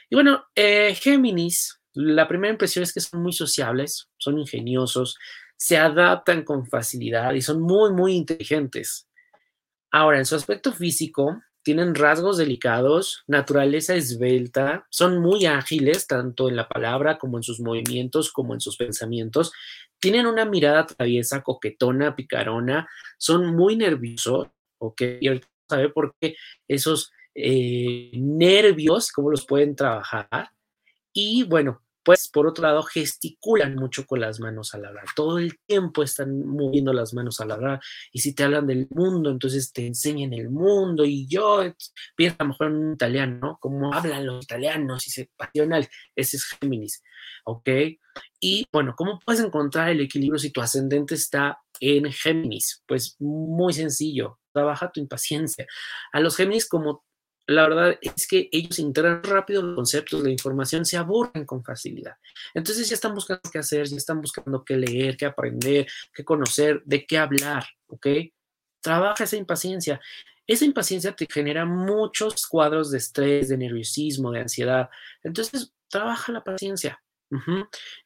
Y 0.09 0.15
bueno, 0.15 0.45
eh, 0.55 0.95
Géminis, 0.95 1.81
la 1.93 2.27
primera 2.27 2.51
impresión 2.51 2.83
es 2.83 2.93
que 2.93 3.01
son 3.01 3.21
muy 3.21 3.33
sociables, 3.33 4.07
son 4.17 4.39
ingeniosos, 4.39 5.17
se 5.57 5.77
adaptan 5.77 6.43
con 6.43 6.65
facilidad 6.65 7.33
y 7.33 7.41
son 7.41 7.61
muy, 7.61 7.91
muy 7.91 8.13
inteligentes. 8.13 9.08
Ahora, 9.91 10.19
en 10.19 10.25
su 10.25 10.35
aspecto 10.35 10.71
físico, 10.71 11.41
tienen 11.63 11.95
rasgos 11.95 12.37
delicados, 12.37 13.23
naturaleza 13.27 13.95
esbelta, 13.95 14.87
son 14.89 15.19
muy 15.19 15.45
ágiles 15.45 16.07
tanto 16.07 16.47
en 16.49 16.55
la 16.55 16.67
palabra 16.67 17.17
como 17.17 17.37
en 17.37 17.43
sus 17.43 17.59
movimientos, 17.59 18.31
como 18.31 18.53
en 18.53 18.61
sus 18.61 18.77
pensamientos. 18.77 19.51
Tienen 19.99 20.25
una 20.25 20.45
mirada 20.45 20.85
traviesa, 20.85 21.41
coquetona, 21.43 22.15
picarona, 22.15 22.87
son 23.17 23.55
muy 23.55 23.75
nerviosos, 23.75 24.47
¿ok? 24.79 25.01
Y 25.21 25.27
ahorita 25.27 25.47
sabe 25.69 25.89
por 25.89 26.15
qué 26.19 26.35
esos 26.67 27.11
eh, 27.35 28.11
nervios, 28.13 29.11
cómo 29.11 29.29
los 29.29 29.45
pueden 29.45 29.75
trabajar. 29.75 30.51
Y 31.13 31.43
bueno, 31.43 31.81
pues 32.09 32.27
por 32.27 32.47
otro 32.47 32.63
lado 32.63 32.81
gesticulan 32.81 33.75
mucho 33.75 34.07
con 34.07 34.19
las 34.19 34.39
manos 34.39 34.73
al 34.73 34.83
hablar. 34.83 35.05
Todo 35.15 35.37
el 35.37 35.59
tiempo 35.67 36.01
están 36.01 36.43
moviendo 36.43 36.91
las 36.91 37.13
manos 37.13 37.39
al 37.39 37.51
hablar. 37.51 37.81
Y 38.11 38.21
si 38.21 38.33
te 38.33 38.41
hablan 38.41 38.65
del 38.65 38.87
mundo, 38.89 39.29
entonces 39.29 39.71
te 39.71 39.85
enseñan 39.85 40.33
el 40.33 40.49
mundo. 40.49 41.05
Y 41.05 41.27
yo 41.27 41.61
pienso 42.15 42.37
a 42.39 42.45
lo 42.45 42.49
mejor 42.49 42.67
en 42.69 42.75
un 42.77 42.93
italiano, 42.95 43.37
¿no? 43.39 43.57
Cómo 43.61 43.93
hablan 43.93 44.25
los 44.25 44.43
italianos 44.43 45.05
y 45.05 45.11
se 45.11 45.29
pasional. 45.37 45.87
Ese 46.15 46.37
es 46.37 46.45
Géminis, 46.45 47.03
¿ok? 47.45 47.69
Y 48.39 48.65
bueno, 48.73 48.95
¿cómo 48.97 49.19
puedes 49.23 49.43
encontrar 49.43 49.89
el 49.89 50.01
equilibrio 50.01 50.39
si 50.39 50.51
tu 50.51 50.61
ascendente 50.61 51.13
está 51.13 51.59
en 51.79 52.11
Géminis? 52.11 52.83
Pues 52.87 53.17
muy 53.19 53.73
sencillo, 53.73 54.39
trabaja 54.51 54.91
tu 54.91 54.99
impaciencia. 54.99 55.67
A 56.11 56.21
los 56.21 56.35
Géminis, 56.35 56.67
como 56.67 57.03
la 57.49 57.67
verdad 57.67 57.97
es 58.01 58.27
que 58.27 58.47
ellos 58.51 58.77
integran 58.77 59.23
rápido 59.23 59.63
los 59.63 59.75
conceptos, 59.75 60.21
la 60.21 60.29
información, 60.29 60.85
se 60.85 60.97
aburren 60.97 61.45
con 61.45 61.63
facilidad. 61.63 62.15
Entonces 62.53 62.87
ya 62.87 62.93
están 62.93 63.15
buscando 63.15 63.41
qué 63.51 63.57
hacer, 63.57 63.87
ya 63.87 63.97
están 63.97 64.21
buscando 64.21 64.63
qué 64.63 64.77
leer, 64.77 65.17
qué 65.17 65.25
aprender, 65.25 65.87
qué 66.13 66.23
conocer, 66.23 66.83
de 66.85 67.05
qué 67.07 67.17
hablar, 67.17 67.65
¿ok? 67.87 68.07
Trabaja 68.81 69.23
esa 69.23 69.35
impaciencia. 69.35 69.99
Esa 70.45 70.65
impaciencia 70.65 71.15
te 71.15 71.27
genera 71.27 71.65
muchos 71.65 72.45
cuadros 72.45 72.91
de 72.91 72.99
estrés, 72.99 73.49
de 73.49 73.57
nerviosismo, 73.57 74.31
de 74.31 74.41
ansiedad. 74.41 74.89
Entonces, 75.23 75.73
trabaja 75.87 76.31
la 76.31 76.43
paciencia. 76.43 77.01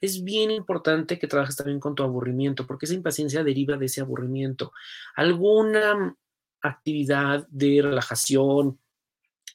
Es 0.01 0.23
bien 0.23 0.51
importante 0.51 1.19
que 1.19 1.27
trabajes 1.27 1.55
también 1.55 1.79
con 1.79 1.95
tu 1.95 2.03
aburrimiento, 2.03 2.65
porque 2.65 2.85
esa 2.85 2.95
impaciencia 2.95 3.43
deriva 3.43 3.77
de 3.77 3.85
ese 3.85 4.01
aburrimiento. 4.01 4.71
Alguna 5.15 6.15
actividad 6.61 7.45
de 7.49 7.81
relajación, 7.81 8.79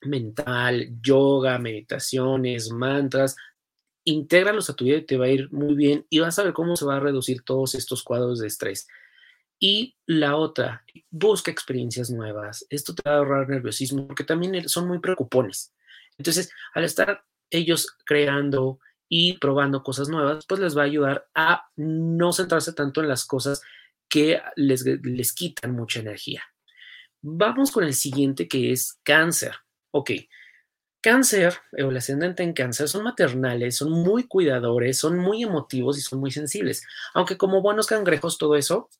mental, 0.02 0.88
yoga, 1.02 1.58
meditaciones, 1.58 2.70
mantras, 2.70 3.36
intégralos 4.04 4.70
a 4.70 4.74
tu 4.74 4.84
vida 4.84 4.98
y 4.98 5.06
te 5.06 5.16
va 5.16 5.26
a 5.26 5.30
ir 5.30 5.52
muy 5.52 5.74
bien 5.74 6.06
y 6.08 6.20
vas 6.20 6.38
a 6.38 6.44
ver 6.44 6.52
cómo 6.52 6.76
se 6.76 6.84
va 6.84 6.96
a 6.96 7.00
reducir 7.00 7.42
todos 7.42 7.74
estos 7.74 8.02
cuadros 8.02 8.38
de 8.40 8.46
estrés. 8.46 8.88
Y 9.60 9.96
la 10.06 10.36
otra, 10.36 10.84
busca 11.10 11.50
experiencias 11.50 12.10
nuevas. 12.10 12.64
Esto 12.70 12.94
te 12.94 13.02
va 13.04 13.16
a 13.16 13.18
ahorrar 13.18 13.48
nerviosismo 13.48 14.06
porque 14.06 14.24
también 14.24 14.68
son 14.68 14.86
muy 14.86 15.00
preocupones. 15.00 15.74
Entonces, 16.16 16.50
al 16.74 16.84
estar 16.84 17.24
ellos 17.50 17.96
creando 18.04 18.78
y 19.08 19.38
probando 19.38 19.82
cosas 19.82 20.08
nuevas, 20.08 20.44
pues 20.46 20.60
les 20.60 20.76
va 20.76 20.82
a 20.82 20.86
ayudar 20.86 21.28
a 21.34 21.68
no 21.76 22.32
centrarse 22.32 22.72
tanto 22.72 23.00
en 23.00 23.08
las 23.08 23.24
cosas 23.24 23.62
que 24.08 24.40
les, 24.56 24.84
les 24.84 25.32
quitan 25.32 25.72
mucha 25.72 26.00
energía. 26.00 26.44
Vamos 27.20 27.72
con 27.72 27.84
el 27.84 27.94
siguiente 27.94 28.46
que 28.46 28.72
es 28.72 28.98
cáncer. 29.02 29.56
Ok, 29.90 30.10
cáncer 31.00 31.54
o 31.72 31.90
el 31.90 31.96
ascendente 31.96 32.42
en 32.42 32.52
cáncer 32.52 32.88
son 32.88 33.04
maternales, 33.04 33.76
son 33.76 33.90
muy 33.92 34.24
cuidadores, 34.26 34.98
son 34.98 35.18
muy 35.18 35.42
emotivos 35.42 35.98
y 35.98 36.02
son 36.02 36.20
muy 36.20 36.30
sensibles. 36.30 36.86
Aunque 37.14 37.36
como 37.38 37.62
buenos 37.62 37.86
cangrejos 37.86 38.38
todo 38.38 38.56
eso 38.56 38.90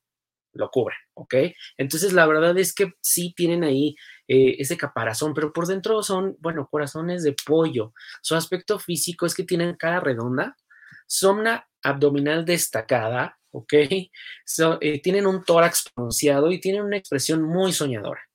lo 0.53 0.71
cubren, 0.71 0.99
¿ok? 1.15 1.35
Entonces 1.77 2.13
la 2.13 2.27
verdad 2.27 2.57
es 2.59 2.75
que 2.75 2.95
sí 3.01 3.35
tienen 3.37 3.65
ahí 3.65 3.97
eh, 4.29 4.57
ese 4.59 4.77
caparazón, 4.77 5.35
pero 5.35 5.53
por 5.53 5.67
dentro 5.67 6.03
son, 6.03 6.37
bueno, 6.41 6.69
corazones 6.71 7.23
de 7.23 7.37
pollo. 7.47 7.93
Su 8.23 8.35
aspecto 8.35 8.79
físico 8.79 9.27
es 9.27 9.35
que 9.35 9.45
tienen 9.45 9.77
cara 9.77 10.01
redonda, 10.01 10.57
zona 11.07 11.69
abdominal 11.83 12.45
destacada, 12.45 13.39
¿ok? 13.51 13.73
Eh, 13.75 14.11
tienen 15.03 15.27
un 15.27 15.45
tórax 15.45 15.91
pronunciado 15.95 16.51
y 16.51 16.61
tienen 16.61 16.83
una 16.83 16.97
expresión 16.97 17.43
muy 17.43 17.73
soñadora. 17.73 18.28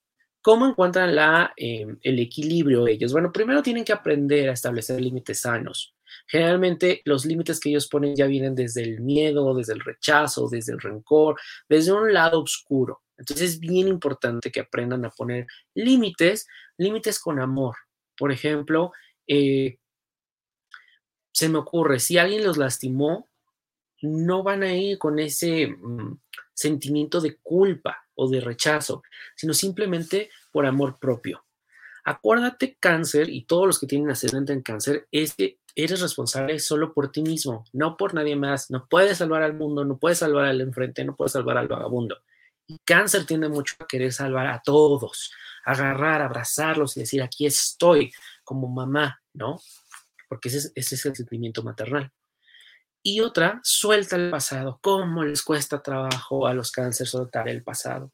¿Cómo 0.44 0.68
encuentran 0.68 1.16
la, 1.16 1.54
em, 1.56 1.98
el 2.02 2.20
equilibrio 2.20 2.86
ellos? 2.86 3.14
Bueno, 3.14 3.32
primero 3.32 3.64
tienen 3.64 3.86
que 3.86 3.94
aprender 3.94 4.50
a 4.50 4.54
establecer 4.54 5.00
límites 5.00 5.40
sanos. 5.40 5.96
Generalmente 6.28 7.02
los 7.06 7.26
límites 7.26 7.62
que 7.62 7.70
ellos 7.70 7.88
ponen 7.88 8.14
ya 8.14 8.28
vienen 8.28 8.54
desde 8.54 8.84
el 8.84 9.00
miedo, 9.00 9.56
desde 9.56 9.72
el 9.72 9.80
rechazo, 9.80 10.50
desde 10.50 10.74
el 10.74 10.82
rencor, 10.82 11.40
desde 11.70 11.94
un 11.94 12.14
lado 12.14 12.42
oscuro. 12.42 13.02
Entonces 13.18 13.52
es 13.52 13.60
bien 13.62 13.88
importante 13.88 14.52
que 14.52 14.60
aprendan 14.60 15.06
a 15.06 15.12
poner 15.12 15.48
límites, 15.76 16.46
límites 16.78 17.20
con 17.20 17.40
amor. 17.40 17.78
Por 18.18 18.34
ejemplo, 18.34 18.92
eh, 19.28 19.78
se 21.32 21.48
me 21.48 21.58
ocurre, 21.58 22.02
si 22.02 22.18
alguien 22.18 22.44
los 22.44 22.58
lastimó, 22.58 23.30
no 24.04 24.44
van 24.44 24.64
a 24.64 24.76
ir 24.76 24.98
con 24.98 25.18
ese 25.18 25.68
mm, 25.68 26.18
sentimiento 26.54 27.22
de 27.22 27.38
culpa 27.38 28.06
o 28.16 28.30
de 28.30 28.42
rechazo, 28.42 29.02
sino 29.36 29.54
simplemente 29.54 30.30
por 30.52 30.66
amor 30.66 31.00
propio. 31.00 31.46
Acuérdate, 32.04 32.78
cáncer, 32.80 33.30
y 33.30 33.46
todos 33.46 33.66
los 33.66 33.80
que 33.80 33.88
tienen 33.88 34.10
ascendente 34.10 34.52
en 34.52 34.62
cáncer, 34.62 35.08
es 35.12 35.36
que 35.36 35.58
eres 35.76 36.02
responsable 36.02 36.60
solo 36.60 36.94
por 36.94 37.12
ti 37.12 37.22
mismo, 37.22 37.64
no 37.72 37.96
por 37.96 38.14
nadie 38.14 38.36
más. 38.36 38.70
No 38.70 38.88
puedes 38.88 39.20
salvar 39.20 39.42
al 39.42 39.54
mundo, 39.54 39.86
no 39.86 39.98
puedes 39.98 40.20
salvar 40.20 40.46
al 40.46 40.62
enfrente, 40.62 41.06
no 41.06 41.16
puedes 41.16 41.32
salvar 41.32 41.58
al 41.58 41.70
vagabundo. 41.70 42.18
Cáncer 42.84 43.26
tiende 43.26 43.50
mucho 43.50 43.76
a 43.80 43.88
querer 43.88 44.12
salvar 44.12 44.48
a 44.48 44.62
todos, 44.64 45.32
agarrar, 45.64 46.22
abrazarlos 46.22 46.98
y 46.98 47.02
decir, 47.02 47.22
aquí 47.22 47.46
estoy 47.46 48.12
como 48.44 48.68
mamá, 48.68 49.22
¿no? 49.34 49.60
Porque 50.28 50.50
ese 50.50 50.72
es 50.76 51.06
el 51.06 51.16
sentimiento 51.16 51.64
maternal. 51.64 52.12
Y 53.06 53.20
otra, 53.20 53.60
suelta 53.64 54.16
el 54.16 54.32
pasado. 54.32 54.80
¿Cómo 54.82 55.26
les 55.26 55.44
cuesta 55.44 55.84
trabajo 55.84 56.48
a 56.48 56.54
los 56.54 56.72
cánceres 56.72 57.12
soltar 57.12 57.50
el 57.50 57.62
pasado? 57.62 58.14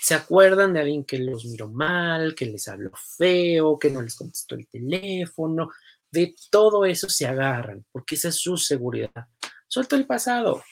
¿Se 0.00 0.14
acuerdan 0.14 0.72
de 0.72 0.80
alguien 0.80 1.04
que 1.04 1.18
los 1.18 1.44
miró 1.44 1.68
mal, 1.68 2.36
que 2.36 2.46
les 2.46 2.68
habló 2.68 2.92
feo, 2.94 3.76
que 3.76 3.90
no 3.90 4.00
les 4.00 4.14
contestó 4.14 4.54
el 4.54 4.68
teléfono? 4.68 5.70
De 6.12 6.34
todo 6.48 6.84
eso 6.84 7.08
se 7.08 7.26
agarran, 7.26 7.84
porque 7.90 8.14
esa 8.14 8.28
es 8.28 8.36
su 8.36 8.56
seguridad. 8.56 9.26
Suelta 9.66 9.96
el 9.96 10.06
pasado. 10.06 10.62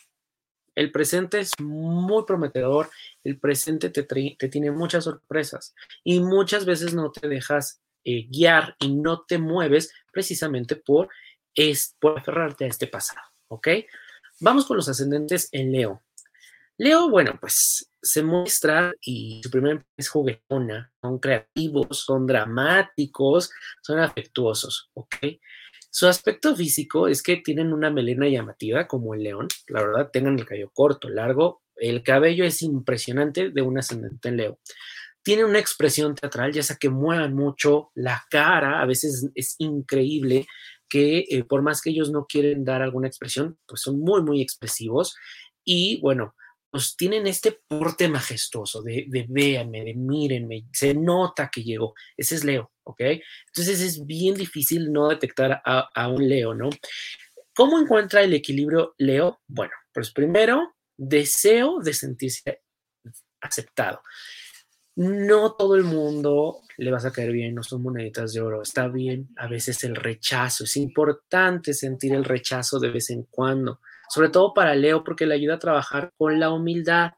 El 0.76 0.92
presente 0.92 1.40
es 1.40 1.50
muy 1.58 2.24
prometedor, 2.24 2.88
el 3.24 3.40
presente 3.40 3.90
te, 3.90 4.04
te 4.04 4.48
tiene 4.48 4.70
muchas 4.70 5.02
sorpresas 5.02 5.74
y 6.04 6.20
muchas 6.20 6.64
veces 6.64 6.94
no 6.94 7.10
te 7.10 7.26
dejas 7.26 7.82
eh, 8.04 8.28
guiar 8.30 8.76
y 8.78 8.94
no 8.94 9.24
te 9.26 9.38
mueves 9.38 9.92
precisamente 10.12 10.76
por, 10.76 11.08
es, 11.52 11.96
por 11.98 12.20
aferrarte 12.20 12.64
a 12.64 12.68
este 12.68 12.86
pasado. 12.86 13.27
¿Ok? 13.48 13.68
Vamos 14.40 14.66
con 14.66 14.76
los 14.76 14.88
ascendentes 14.88 15.48
en 15.52 15.72
Leo. 15.72 16.02
Leo, 16.76 17.10
bueno, 17.10 17.36
pues 17.40 17.90
se 18.00 18.22
muestra 18.22 18.92
y 19.00 19.40
su 19.42 19.50
primer 19.50 19.84
es 19.96 20.08
juguetona, 20.08 20.92
son 21.02 21.18
creativos, 21.18 22.04
son 22.04 22.26
dramáticos, 22.26 23.50
son 23.82 23.98
afectuosos, 23.98 24.90
¿ok? 24.94 25.16
Su 25.90 26.06
aspecto 26.06 26.54
físico 26.54 27.08
es 27.08 27.22
que 27.22 27.38
tienen 27.38 27.72
una 27.72 27.90
melena 27.90 28.28
llamativa 28.28 28.86
como 28.86 29.14
el 29.14 29.24
león, 29.24 29.48
la 29.66 29.82
verdad, 29.82 30.10
tengan 30.12 30.38
el 30.38 30.46
cabello 30.46 30.70
corto, 30.72 31.08
largo, 31.08 31.62
el 31.74 32.02
cabello 32.02 32.44
es 32.44 32.62
impresionante 32.62 33.50
de 33.50 33.62
un 33.62 33.78
ascendente 33.78 34.28
en 34.28 34.36
Leo. 34.36 34.58
tienen 35.22 35.46
una 35.46 35.58
expresión 35.58 36.14
teatral, 36.14 36.52
ya 36.52 36.62
sea 36.62 36.76
que 36.76 36.90
muevan 36.90 37.34
mucho 37.34 37.90
la 37.94 38.24
cara, 38.30 38.80
a 38.80 38.86
veces 38.86 39.28
es 39.34 39.56
increíble 39.58 40.46
que 40.88 41.24
eh, 41.28 41.44
por 41.44 41.62
más 41.62 41.80
que 41.80 41.90
ellos 41.90 42.10
no 42.10 42.26
quieren 42.26 42.64
dar 42.64 42.82
alguna 42.82 43.08
expresión, 43.08 43.58
pues 43.66 43.82
son 43.82 44.00
muy, 44.00 44.22
muy 44.22 44.42
expresivos 44.42 45.16
y 45.64 46.00
bueno, 46.00 46.34
pues 46.70 46.96
tienen 46.96 47.26
este 47.26 47.60
porte 47.66 48.08
majestuoso 48.08 48.82
de, 48.82 49.06
de 49.08 49.26
véanme, 49.28 49.84
de 49.84 49.94
mírenme, 49.94 50.66
se 50.72 50.94
nota 50.94 51.50
que 51.52 51.62
llegó. 51.62 51.94
Ese 52.16 52.34
es 52.34 52.44
Leo, 52.44 52.72
¿ok? 52.84 53.00
Entonces 53.46 53.80
es 53.80 54.04
bien 54.04 54.34
difícil 54.34 54.92
no 54.92 55.08
detectar 55.08 55.62
a, 55.64 55.88
a 55.94 56.08
un 56.08 56.28
Leo, 56.28 56.54
¿no? 56.54 56.68
¿Cómo 57.54 57.78
encuentra 57.78 58.22
el 58.22 58.34
equilibrio 58.34 58.94
Leo? 58.98 59.40
Bueno, 59.48 59.72
pues 59.92 60.12
primero, 60.12 60.76
deseo 60.96 61.80
de 61.80 61.94
sentirse 61.94 62.62
aceptado. 63.40 64.02
No 64.98 65.52
todo 65.52 65.76
el 65.76 65.84
mundo 65.84 66.60
le 66.76 66.90
vas 66.90 67.04
a 67.04 67.12
caer 67.12 67.32
bien, 67.32 67.54
no 67.54 67.62
son 67.62 67.82
moneditas 67.82 68.32
de 68.32 68.40
oro, 68.40 68.62
está 68.62 68.88
bien 68.88 69.28
a 69.36 69.46
veces 69.48 69.82
el 69.84 69.96
rechazo, 69.96 70.64
es 70.64 70.76
importante 70.76 71.74
sentir 71.74 72.14
el 72.14 72.24
rechazo 72.24 72.78
de 72.78 72.90
vez 72.90 73.10
en 73.10 73.24
cuando 73.24 73.80
sobre 74.08 74.30
todo 74.30 74.54
para 74.54 74.74
Leo, 74.74 75.04
porque 75.04 75.26
le 75.26 75.34
ayuda 75.34 75.54
a 75.54 75.58
trabajar 75.58 76.12
con 76.16 76.40
la 76.40 76.50
humildad. 76.50 77.12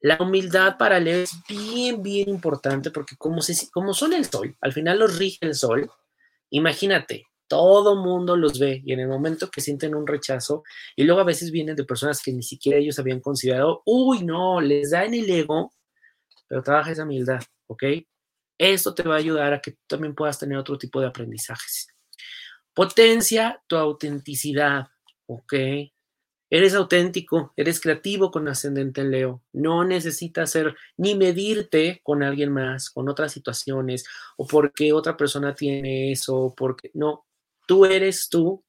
La 0.00 0.16
humildad 0.20 0.76
para 0.78 1.00
Leo 1.00 1.22
es 1.22 1.32
bien, 1.48 2.02
bien 2.02 2.28
importante 2.28 2.90
porque 2.90 3.16
como, 3.16 3.42
se, 3.42 3.68
como 3.70 3.92
son 3.92 4.12
el 4.12 4.24
sol, 4.24 4.56
al 4.60 4.72
final 4.72 4.98
los 4.98 5.18
rige 5.18 5.38
el 5.42 5.54
sol, 5.54 5.90
imagínate, 6.50 7.26
todo 7.48 7.96
mundo 7.96 8.36
los 8.36 8.58
ve 8.58 8.82
y 8.84 8.92
en 8.92 9.00
el 9.00 9.08
momento 9.08 9.50
que 9.50 9.60
sienten 9.60 9.94
un 9.94 10.06
rechazo, 10.06 10.62
y 10.96 11.04
luego 11.04 11.20
a 11.20 11.24
veces 11.24 11.50
vienen 11.50 11.76
de 11.76 11.84
personas 11.84 12.22
que 12.22 12.32
ni 12.32 12.42
siquiera 12.42 12.78
ellos 12.78 12.98
habían 12.98 13.20
considerado, 13.20 13.82
uy, 13.84 14.22
no, 14.22 14.60
les 14.60 14.90
da 14.90 15.04
en 15.04 15.14
el 15.14 15.28
ego, 15.28 15.72
pero 16.48 16.62
trabaja 16.62 16.92
esa 16.92 17.04
humildad, 17.04 17.42
¿ok? 17.66 17.84
Esto 18.58 18.94
te 18.94 19.04
va 19.04 19.14
a 19.14 19.18
ayudar 19.18 19.52
a 19.52 19.60
que 19.60 19.72
tú 19.72 19.78
también 19.86 20.14
puedas 20.14 20.38
tener 20.38 20.58
otro 20.58 20.78
tipo 20.78 21.00
de 21.00 21.06
aprendizajes. 21.06 21.88
Potencia 22.74 23.62
tu 23.66 23.76
autenticidad, 23.76 24.88
¿ok? 25.26 25.54
Eres 26.50 26.74
auténtico, 26.74 27.52
eres 27.56 27.78
creativo 27.78 28.30
con 28.30 28.48
ascendente 28.48 29.02
en 29.02 29.10
Leo. 29.10 29.42
No 29.52 29.84
necesitas 29.84 30.50
ser 30.50 30.74
ni 30.96 31.14
medirte 31.14 32.00
con 32.02 32.22
alguien 32.22 32.52
más, 32.52 32.88
con 32.90 33.08
otras 33.08 33.32
situaciones, 33.32 34.06
o 34.38 34.46
porque 34.46 34.92
otra 34.94 35.16
persona 35.16 35.54
tiene 35.54 36.10
eso, 36.10 36.54
porque 36.56 36.90
no. 36.94 37.26
Tú 37.66 37.84
eres 37.84 38.30
tú 38.30 38.64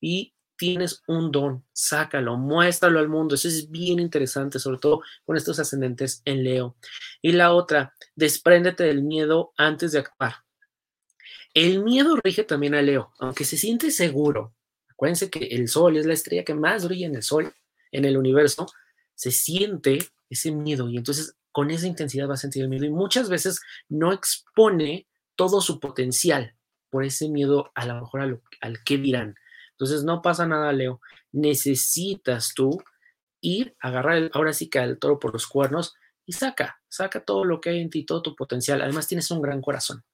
y 0.00 0.34
tienes 0.62 1.02
un 1.08 1.32
don. 1.32 1.64
Sácalo, 1.72 2.36
muéstralo 2.36 3.00
al 3.00 3.08
mundo. 3.08 3.34
Eso 3.34 3.48
es 3.48 3.68
bien 3.68 3.98
interesante, 3.98 4.60
sobre 4.60 4.78
todo 4.78 5.02
con 5.26 5.36
estos 5.36 5.58
ascendentes 5.58 6.22
en 6.24 6.44
Leo. 6.44 6.76
Y 7.20 7.32
la 7.32 7.52
otra, 7.52 7.94
despréndete 8.14 8.84
del 8.84 9.02
miedo 9.02 9.52
antes 9.56 9.90
de 9.90 9.98
actuar. 9.98 10.36
El 11.52 11.82
miedo 11.82 12.14
rige 12.22 12.44
también 12.44 12.76
a 12.76 12.82
Leo, 12.82 13.12
aunque 13.18 13.44
se 13.44 13.56
siente 13.56 13.90
seguro, 13.90 14.54
Acuérdense 14.92 15.30
que 15.30 15.46
el 15.46 15.66
Sol 15.66 15.96
es 15.96 16.06
la 16.06 16.12
estrella 16.12 16.44
que 16.44 16.54
más 16.54 16.86
brilla 16.86 17.08
en 17.08 17.16
el 17.16 17.24
Sol, 17.24 17.52
en 17.90 18.04
el 18.04 18.16
universo, 18.16 18.68
se 19.16 19.32
siente 19.32 19.98
ese 20.30 20.52
miedo 20.52 20.88
y 20.88 20.96
entonces 20.96 21.34
con 21.50 21.72
esa 21.72 21.88
intensidad 21.88 22.28
va 22.28 22.34
a 22.34 22.36
sentir 22.36 22.62
el 22.62 22.68
miedo 22.68 22.84
y 22.84 22.90
muchas 22.90 23.28
veces 23.28 23.60
no 23.88 24.12
expone 24.12 25.08
todo 25.34 25.60
su 25.60 25.80
potencial 25.80 26.54
por 26.88 27.02
ese 27.02 27.28
miedo 27.28 27.72
a 27.74 27.84
lo 27.84 27.94
mejor 27.94 28.40
al 28.60 28.84
que 28.84 28.96
dirán. 28.96 29.34
Entonces 29.72 30.04
no 30.04 30.22
pasa 30.22 30.46
nada, 30.46 30.72
Leo. 30.72 31.00
Necesitas 31.32 32.54
tú 32.54 32.82
ir, 33.40 33.74
agarrar 33.80 34.30
ahora 34.32 34.52
sí 34.52 34.68
que 34.68 34.78
al 34.78 34.98
toro 34.98 35.18
por 35.18 35.32
los 35.32 35.46
cuernos 35.46 35.94
y 36.24 36.32
saca, 36.32 36.80
saca 36.88 37.24
todo 37.24 37.44
lo 37.44 37.60
que 37.60 37.70
hay 37.70 37.80
en 37.80 37.90
ti, 37.90 38.04
todo 38.04 38.22
tu 38.22 38.36
potencial. 38.36 38.80
Además 38.80 39.08
tienes 39.08 39.30
un 39.30 39.42
gran 39.42 39.60
corazón. 39.60 40.04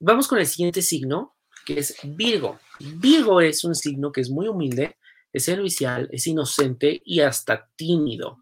Vamos 0.00 0.28
con 0.28 0.38
el 0.38 0.46
siguiente 0.46 0.82
signo, 0.82 1.36
que 1.66 1.80
es 1.80 1.96
Virgo. 2.02 2.58
Virgo 2.78 3.40
es 3.40 3.64
un 3.64 3.74
signo 3.74 4.12
que 4.12 4.20
es 4.20 4.30
muy 4.30 4.48
humilde, 4.48 4.96
es 5.32 5.44
servicial, 5.44 6.08
es 6.12 6.26
inocente 6.26 7.02
y 7.04 7.20
hasta 7.20 7.68
tímido. 7.76 8.38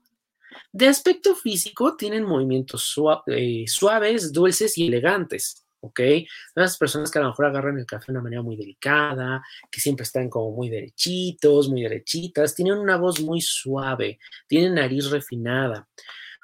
De 0.73 0.87
aspecto 0.87 1.35
físico, 1.35 1.97
tienen 1.97 2.25
movimientos 2.25 2.95
eh, 3.26 3.64
suaves, 3.66 4.33
dulces 4.33 4.76
y 4.78 4.87
elegantes. 4.87 5.66
¿Ok? 5.87 6.00
Las 6.55 6.76
personas 6.76 7.11
que 7.11 7.19
a 7.19 7.23
lo 7.23 7.28
mejor 7.28 7.47
agarran 7.47 7.78
el 7.78 7.87
café 7.87 8.07
de 8.07 8.12
una 8.12 8.23
manera 8.23 8.43
muy 8.43 8.57
delicada, 8.57 9.43
que 9.71 9.81
siempre 9.81 10.05
están 10.05 10.28
como 10.28 10.52
muy 10.52 10.69
derechitos, 10.69 11.69
muy 11.69 11.83
derechitas, 11.83 12.55
tienen 12.55 12.78
una 12.78 12.97
voz 12.97 13.21
muy 13.21 13.40
suave, 13.40 14.19
tienen 14.47 14.75
nariz 14.75 15.11
refinada. 15.11 15.88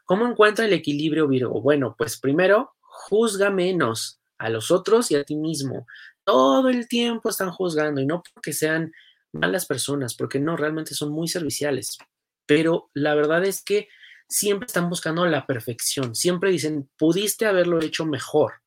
¿Cómo 0.04 0.26
encuentra 0.26 0.64
el 0.64 0.72
equilibrio 0.72 1.28
Virgo? 1.28 1.60
Bueno, 1.60 1.94
pues 1.96 2.18
primero, 2.18 2.72
juzga 2.80 3.50
menos 3.50 4.20
a 4.38 4.48
los 4.48 4.70
otros 4.70 5.10
y 5.10 5.14
a 5.14 5.24
ti 5.24 5.36
mismo 5.36 5.86
todo 6.24 6.68
el 6.68 6.88
tiempo 6.88 7.28
están 7.28 7.50
juzgando 7.50 8.00
y 8.00 8.06
no 8.06 8.22
porque 8.34 8.52
sean 8.52 8.92
malas 9.32 9.66
personas, 9.66 10.14
porque 10.14 10.38
no, 10.38 10.56
realmente 10.56 10.94
son 10.94 11.10
muy 11.10 11.28
serviciales. 11.28 11.98
Pero 12.46 12.90
la 12.94 13.14
verdad 13.14 13.44
es 13.44 13.62
que 13.62 13.88
siempre 14.28 14.66
están 14.66 14.88
buscando 14.88 15.26
la 15.26 15.46
perfección, 15.46 16.14
siempre 16.14 16.50
dicen, 16.50 16.90
pudiste 16.96 17.46
haberlo 17.46 17.80
hecho 17.80 18.06
mejor. 18.06 18.61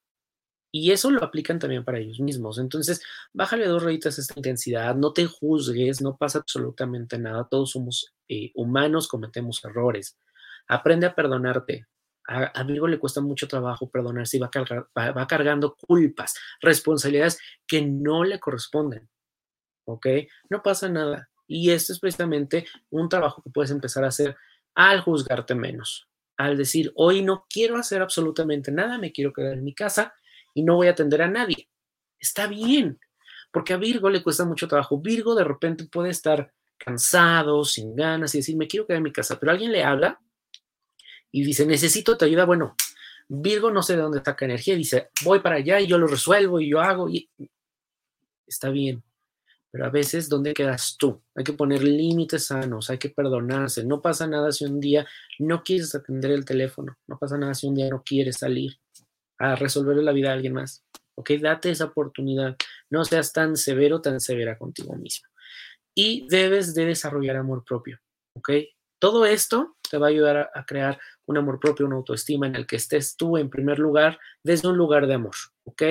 Y 0.77 0.91
eso 0.91 1.09
lo 1.09 1.23
aplican 1.23 1.57
también 1.57 1.85
para 1.85 1.99
ellos 1.99 2.19
mismos. 2.19 2.59
Entonces, 2.59 3.01
bájale 3.31 3.65
dos 3.65 3.81
rayitas 3.81 4.17
a 4.17 4.21
esta 4.21 4.33
intensidad, 4.35 4.93
no 4.93 5.13
te 5.13 5.25
juzgues, 5.25 6.01
no 6.01 6.17
pasa 6.17 6.39
absolutamente 6.39 7.17
nada, 7.17 7.47
todos 7.49 7.71
somos 7.71 8.13
eh, 8.27 8.51
humanos, 8.55 9.07
cometemos 9.07 9.63
errores. 9.63 10.17
Aprende 10.67 11.05
a 11.05 11.15
perdonarte, 11.15 11.87
a, 12.27 12.59
amigo 12.59 12.89
le 12.89 12.99
cuesta 12.99 13.21
mucho 13.21 13.47
trabajo 13.47 13.89
perdonarse 13.89 14.35
y 14.35 14.41
va, 14.41 14.49
va, 14.97 15.27
cargando 15.27 15.77
culpas, 15.77 16.35
responsabilidades 16.59 17.39
que 17.65 17.81
no 17.81 18.25
le 18.25 18.41
corresponden. 18.41 19.09
¿Ok? 19.85 20.07
No 20.49 20.61
pasa 20.61 20.89
nada. 20.89 21.29
Y 21.47 21.71
esto 21.71 21.93
es 21.93 22.01
precisamente 22.01 22.67
un 22.89 23.07
trabajo 23.07 23.41
que 23.41 23.49
puedes 23.49 23.71
empezar 23.71 24.03
a 24.03 24.09
hacer 24.09 24.35
al 24.73 24.99
juzgarte 24.99 25.55
menos, 25.55 26.09
al 26.35 26.57
decir, 26.57 26.91
hoy 26.95 27.21
no 27.21 27.45
quiero 27.49 27.77
hacer 27.77 28.01
absolutamente 28.01 28.73
nada, 28.73 28.97
me 28.97 29.13
quiero 29.13 29.31
quedar 29.31 29.53
en 29.53 29.63
mi 29.63 29.73
casa 29.73 30.13
y 30.55 30.63
no 30.63 30.75
voy 30.75 30.87
a 30.87 30.91
atender 30.91 31.21
a 31.21 31.29
nadie. 31.29 31.69
Está 32.17 32.47
bien, 32.47 32.99
porque 33.51 33.73
a 33.73 33.77
Virgo 33.77 34.09
le 34.09 34.23
cuesta 34.23 34.45
mucho 34.45 34.67
trabajo. 34.67 34.99
Virgo 34.99 35.35
de 35.35 35.43
repente 35.43 35.85
puede 35.85 36.09
estar 36.09 36.51
cansado, 36.77 37.63
sin 37.63 37.95
ganas 37.95 38.33
y 38.33 38.39
decir, 38.39 38.57
me 38.57 38.67
quiero 38.67 38.87
quedar 38.87 38.97
en 38.97 39.03
mi 39.03 39.11
casa, 39.11 39.39
pero 39.39 39.51
alguien 39.51 39.71
le 39.71 39.83
habla 39.83 40.19
y 41.31 41.43
dice, 41.43 41.65
necesito 41.65 42.17
tu 42.17 42.25
ayuda, 42.25 42.45
bueno, 42.45 42.75
Virgo 43.27 43.69
no 43.69 43.83
sé 43.83 43.95
de 43.95 44.01
dónde 44.01 44.21
saca 44.23 44.45
energía, 44.45 44.75
dice, 44.75 45.09
voy 45.23 45.39
para 45.39 45.57
allá 45.57 45.79
y 45.79 45.87
yo 45.87 45.97
lo 45.97 46.07
resuelvo 46.07 46.59
y 46.59 46.69
yo 46.69 46.79
hago 46.79 47.09
y 47.09 47.29
está 48.47 48.69
bien. 48.69 49.03
Pero 49.71 49.85
a 49.85 49.89
veces, 49.89 50.29
¿dónde 50.29 50.53
quedas 50.53 50.95
tú? 50.97 51.21
Hay 51.35 51.43
que 51.43 51.51
poner 51.51 51.83
límites 51.83 52.45
sanos, 52.45 52.89
hay 52.89 52.97
que 52.97 53.09
perdonarse. 53.09 53.83
No 53.83 54.01
pasa 54.01 54.25
nada 54.25 54.53
si 54.53 54.63
un 54.63 54.79
día 54.79 55.05
no 55.37 55.63
quieres 55.63 55.93
atender 55.95 56.31
el 56.31 56.45
teléfono, 56.45 56.97
no 57.07 57.17
pasa 57.17 57.37
nada 57.37 57.53
si 57.53 57.67
un 57.67 57.75
día 57.75 57.89
no 57.89 58.01
quieres 58.01 58.37
salir 58.37 58.79
a 59.37 59.55
resolver 59.55 59.97
la 59.97 60.11
vida 60.11 60.29
de 60.29 60.35
alguien 60.35 60.53
más. 60.53 60.83
¿Ok? 61.15 61.31
Date 61.41 61.71
esa 61.71 61.85
oportunidad. 61.85 62.55
No 62.89 63.05
seas 63.05 63.31
tan 63.33 63.55
severo, 63.55 64.01
tan 64.01 64.19
severa 64.19 64.57
contigo 64.57 64.95
mismo. 64.95 65.29
Y 65.93 66.27
debes 66.29 66.73
de 66.73 66.85
desarrollar 66.85 67.37
amor 67.37 67.63
propio. 67.63 67.99
¿Ok? 68.33 68.49
Todo 68.99 69.25
esto 69.25 69.75
te 69.89 69.97
va 69.97 70.07
a 70.07 70.09
ayudar 70.09 70.49
a, 70.53 70.65
crear 70.65 70.99
un 71.25 71.37
amor 71.37 71.59
propio, 71.59 71.85
una 71.85 71.95
autoestima 71.95 72.47
en 72.47 72.55
el 72.55 72.65
que 72.65 72.77
estés 72.77 73.15
tú 73.15 73.37
en 73.37 73.49
primer 73.49 73.77
lugar 73.77 74.19
desde 74.43 74.67
un 74.67 74.77
lugar 74.77 75.05
de 75.07 75.13
amor, 75.13 75.35
¿ok? 75.63 75.83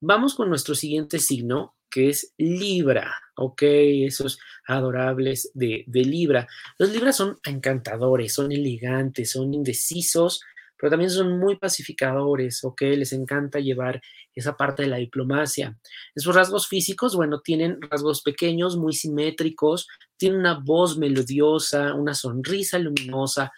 Vamos 0.00 0.34
con 0.34 0.48
nuestro 0.48 0.74
siguiente 0.74 1.18
signo, 1.18 1.76
que 1.90 2.08
es 2.08 2.32
Libra, 2.38 3.14
¿ok? 3.36 3.62
Esos 3.62 4.38
adorables 4.66 5.50
de 5.54 5.84
Libra. 5.88 6.46
Los 6.78 6.92
Libras 6.92 7.16
son 7.16 7.38
encantadores, 7.44 8.32
son 8.32 8.52
elegantes, 8.52 9.32
son 9.32 9.52
indecisos, 9.52 10.40
pero 10.80 10.90
también 10.90 11.10
son 11.10 11.38
muy 11.38 11.56
pacificadores, 11.56 12.64
¿ok? 12.64 12.80
Les 12.80 13.12
encanta 13.12 13.60
llevar 13.60 14.00
esa 14.34 14.56
parte 14.56 14.82
de 14.82 14.88
la 14.88 14.96
diplomacia. 14.96 15.78
En 16.14 16.22
sus 16.22 16.34
rasgos 16.34 16.68
físicos, 16.68 17.14
bueno, 17.14 17.42
tienen 17.42 17.78
rasgos 17.82 18.22
pequeños, 18.22 18.78
muy 18.78 18.94
simétricos, 18.94 19.88
tienen 20.16 20.40
una 20.40 20.58
voz 20.58 20.96
melodiosa, 20.96 21.92
una 21.92 22.14
sonrisa 22.14 22.78
luminosa. 22.78 23.52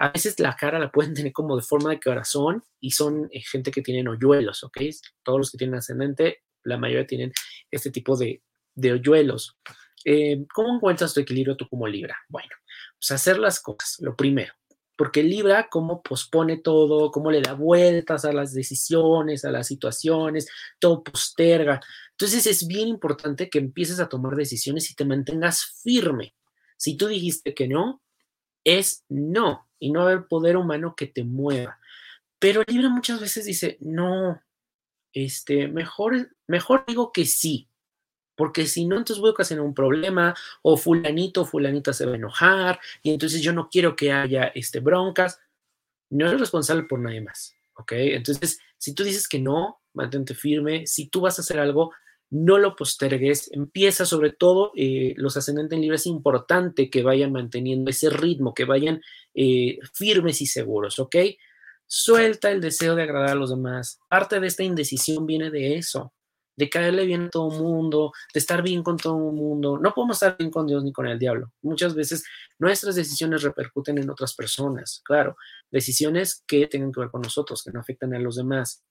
A 0.00 0.08
veces 0.08 0.40
la 0.40 0.56
cara 0.56 0.80
la 0.80 0.90
pueden 0.90 1.14
tener 1.14 1.32
como 1.32 1.56
de 1.56 1.62
forma 1.62 1.90
de 1.90 2.00
corazón 2.00 2.64
y 2.80 2.90
son 2.90 3.28
eh, 3.30 3.40
gente 3.42 3.70
que 3.70 3.82
tienen 3.82 4.08
hoyuelos, 4.08 4.64
¿ok? 4.64 4.78
Todos 5.22 5.38
los 5.38 5.50
que 5.52 5.58
tienen 5.58 5.76
ascendente, 5.76 6.42
la 6.64 6.76
mayoría 6.76 7.06
tienen 7.06 7.32
este 7.70 7.92
tipo 7.92 8.16
de, 8.16 8.42
hoyuelos. 8.76 9.56
Eh, 10.04 10.44
¿Cómo 10.52 10.74
encuentras 10.74 11.14
tu 11.14 11.20
equilibrio 11.20 11.56
tú 11.56 11.68
como 11.68 11.86
Libra? 11.86 12.16
Bueno, 12.28 12.50
pues 12.98 13.12
hacer 13.12 13.38
las 13.38 13.60
cosas, 13.60 13.98
lo 14.00 14.16
primero 14.16 14.52
porque 14.96 15.22
Libra 15.22 15.68
cómo 15.70 16.02
pospone 16.02 16.58
todo, 16.58 17.10
cómo 17.10 17.30
le 17.30 17.40
da 17.40 17.54
vueltas 17.54 18.24
a 18.24 18.32
las 18.32 18.52
decisiones, 18.52 19.44
a 19.44 19.50
las 19.50 19.66
situaciones, 19.66 20.48
todo 20.78 21.02
posterga. 21.02 21.80
Entonces 22.12 22.46
es 22.46 22.66
bien 22.66 22.88
importante 22.88 23.50
que 23.50 23.58
empieces 23.58 24.00
a 24.00 24.08
tomar 24.08 24.36
decisiones 24.36 24.90
y 24.90 24.94
te 24.94 25.04
mantengas 25.04 25.80
firme. 25.82 26.34
Si 26.76 26.96
tú 26.96 27.08
dijiste 27.08 27.54
que 27.54 27.68
no, 27.68 28.02
es 28.62 29.04
no 29.08 29.68
y 29.78 29.90
no 29.90 30.02
haber 30.02 30.26
poder 30.26 30.56
humano 30.56 30.94
que 30.96 31.06
te 31.06 31.24
mueva. 31.24 31.78
Pero 32.38 32.62
Libra 32.66 32.88
muchas 32.88 33.20
veces 33.20 33.44
dice, 33.44 33.78
no, 33.80 34.40
este, 35.12 35.68
mejor, 35.68 36.36
mejor 36.46 36.84
digo 36.86 37.12
que 37.12 37.24
sí, 37.24 37.68
porque 38.36 38.66
si 38.66 38.84
no, 38.86 38.96
entonces 38.96 39.20
voy 39.20 39.28
a 39.28 39.32
ocasionar 39.32 39.64
un 39.64 39.74
problema, 39.74 40.34
o 40.62 40.76
fulanito 40.76 41.42
o 41.42 41.44
fulanita 41.44 41.92
se 41.92 42.06
va 42.06 42.12
a 42.12 42.16
enojar, 42.16 42.80
y 43.02 43.10
entonces 43.12 43.42
yo 43.42 43.52
no 43.52 43.68
quiero 43.70 43.96
que 43.96 44.12
haya 44.12 44.44
este, 44.54 44.80
broncas. 44.80 45.40
No 46.10 46.26
eres 46.26 46.40
responsable 46.40 46.84
por 46.84 47.00
nadie 47.00 47.20
más, 47.20 47.54
¿ok? 47.76 47.92
Entonces, 47.92 48.58
si 48.78 48.94
tú 48.94 49.02
dices 49.04 49.28
que 49.28 49.40
no, 49.40 49.80
mantente 49.94 50.34
firme. 50.34 50.86
Si 50.86 51.08
tú 51.08 51.22
vas 51.22 51.38
a 51.38 51.42
hacer 51.42 51.58
algo, 51.58 51.92
no 52.30 52.58
lo 52.58 52.76
postergues. 52.76 53.50
Empieza 53.52 54.04
sobre 54.04 54.32
todo, 54.32 54.72
eh, 54.76 55.14
los 55.16 55.36
ascendentes 55.36 55.76
en 55.76 55.82
Libra 55.82 55.96
es 55.96 56.06
importante 56.06 56.90
que 56.90 57.02
vayan 57.02 57.32
manteniendo 57.32 57.90
ese 57.90 58.10
ritmo, 58.10 58.52
que 58.52 58.64
vayan 58.64 59.00
eh, 59.34 59.78
firmes 59.94 60.42
y 60.42 60.46
seguros, 60.46 60.98
¿ok? 60.98 61.16
Suelta 61.86 62.50
el 62.50 62.60
deseo 62.60 62.94
de 62.94 63.02
agradar 63.04 63.30
a 63.30 63.34
los 63.34 63.50
demás. 63.50 64.00
Parte 64.08 64.40
de 64.40 64.46
esta 64.46 64.64
indecisión 64.64 65.26
viene 65.26 65.50
de 65.50 65.76
eso 65.76 66.12
de 66.56 66.70
caerle 66.70 67.04
bien 67.04 67.24
a 67.24 67.30
todo 67.30 67.52
el 67.52 67.60
mundo, 67.60 68.12
de 68.32 68.40
estar 68.40 68.62
bien 68.62 68.82
con 68.82 68.96
todo 68.96 69.16
el 69.16 69.34
mundo. 69.34 69.78
No 69.78 69.92
podemos 69.92 70.16
estar 70.16 70.36
bien 70.36 70.50
con 70.50 70.66
Dios 70.66 70.84
ni 70.84 70.92
con 70.92 71.06
el 71.06 71.18
diablo. 71.18 71.52
Muchas 71.62 71.94
veces 71.94 72.24
nuestras 72.58 72.94
decisiones 72.94 73.42
repercuten 73.42 73.98
en 73.98 74.10
otras 74.10 74.34
personas, 74.34 75.02
claro, 75.04 75.36
decisiones 75.70 76.42
que 76.46 76.66
tengan 76.66 76.92
que 76.92 77.00
ver 77.00 77.10
con 77.10 77.22
nosotros, 77.22 77.62
que 77.62 77.72
no 77.72 77.80
afectan 77.80 78.14
a 78.14 78.18
los 78.18 78.36
demás. 78.36 78.82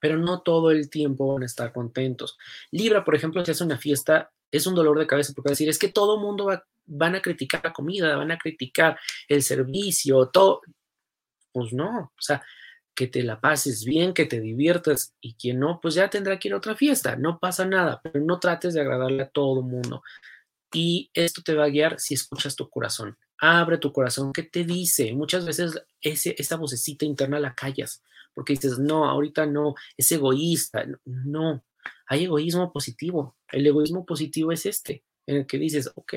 Pero 0.00 0.18
no 0.18 0.42
todo 0.42 0.70
el 0.70 0.88
tiempo 0.88 1.34
van 1.34 1.42
a 1.42 1.46
estar 1.46 1.72
contentos. 1.72 2.38
Libra, 2.70 3.04
por 3.04 3.14
ejemplo, 3.14 3.44
si 3.44 3.50
hace 3.50 3.64
una 3.64 3.78
fiesta, 3.78 4.30
es 4.50 4.66
un 4.66 4.74
dolor 4.74 4.98
de 4.98 5.06
cabeza 5.06 5.32
porque 5.34 5.50
decir, 5.50 5.68
es 5.68 5.78
que 5.78 5.88
todo 5.88 6.16
el 6.16 6.22
mundo 6.22 6.46
va, 6.46 6.64
van 6.86 7.14
a 7.14 7.22
criticar 7.22 7.60
la 7.64 7.72
comida, 7.72 8.16
van 8.16 8.30
a 8.30 8.38
criticar 8.38 8.98
el 9.28 9.42
servicio, 9.42 10.28
todo. 10.28 10.60
Pues 11.52 11.72
no, 11.72 12.12
o 12.16 12.20
sea, 12.22 12.42
que 12.94 13.06
te 13.06 13.22
la 13.22 13.40
pases 13.40 13.84
bien, 13.84 14.14
que 14.14 14.26
te 14.26 14.40
diviertas 14.40 15.14
y 15.20 15.34
quien 15.34 15.60
no, 15.60 15.80
pues 15.80 15.94
ya 15.94 16.10
tendrá 16.10 16.38
que 16.38 16.48
ir 16.48 16.54
a 16.54 16.58
otra 16.58 16.74
fiesta, 16.74 17.16
no 17.16 17.38
pasa 17.38 17.64
nada, 17.64 18.00
pero 18.02 18.20
no 18.20 18.38
trates 18.38 18.74
de 18.74 18.80
agradarle 18.80 19.22
a 19.22 19.30
todo 19.30 19.62
mundo. 19.62 20.02
Y 20.72 21.10
esto 21.14 21.42
te 21.42 21.54
va 21.54 21.64
a 21.64 21.70
guiar 21.70 21.98
si 21.98 22.14
escuchas 22.14 22.54
tu 22.56 22.68
corazón. 22.68 23.16
Abre 23.38 23.78
tu 23.78 23.92
corazón, 23.92 24.32
¿qué 24.32 24.42
te 24.42 24.64
dice? 24.64 25.12
Muchas 25.14 25.44
veces 25.44 25.82
ese, 26.00 26.34
esa 26.38 26.56
vocecita 26.56 27.04
interna 27.04 27.40
la 27.40 27.54
callas 27.54 28.02
porque 28.34 28.54
dices, 28.54 28.78
no, 28.78 29.08
ahorita 29.08 29.46
no, 29.46 29.74
es 29.96 30.10
egoísta. 30.12 30.86
No, 31.04 31.64
hay 32.06 32.24
egoísmo 32.24 32.72
positivo. 32.72 33.36
El 33.50 33.66
egoísmo 33.66 34.06
positivo 34.06 34.52
es 34.52 34.66
este, 34.66 35.04
en 35.26 35.36
el 35.36 35.46
que 35.46 35.58
dices, 35.58 35.90
ok, 35.94 36.14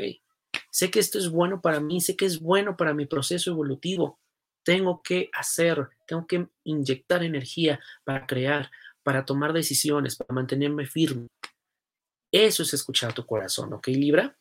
sé 0.70 0.92
que 0.92 1.00
esto 1.00 1.18
es 1.18 1.30
bueno 1.30 1.62
para 1.62 1.80
mí, 1.80 2.02
sé 2.02 2.16
que 2.16 2.26
es 2.26 2.40
bueno 2.40 2.78
para 2.78 2.94
mi 2.94 3.06
proceso 3.06 3.52
evolutivo, 3.52 4.20
tengo 4.64 5.02
que 5.02 5.30
hacer, 5.34 5.90
tengo 6.08 6.26
que 6.28 6.48
inyectar 6.64 7.24
energía 7.24 7.80
para 8.04 8.26
crear, 8.26 8.72
para 9.04 9.26
tomar 9.26 9.54
decisiones, 9.54 10.16
para 10.16 10.34
mantenerme 10.34 10.86
firme. 10.86 11.28
Eso 12.32 12.64
es 12.64 12.74
escuchar 12.74 13.14
tu 13.14 13.26
corazón, 13.26 13.74
¿ok, 13.74 13.88
Libra? 13.90 14.36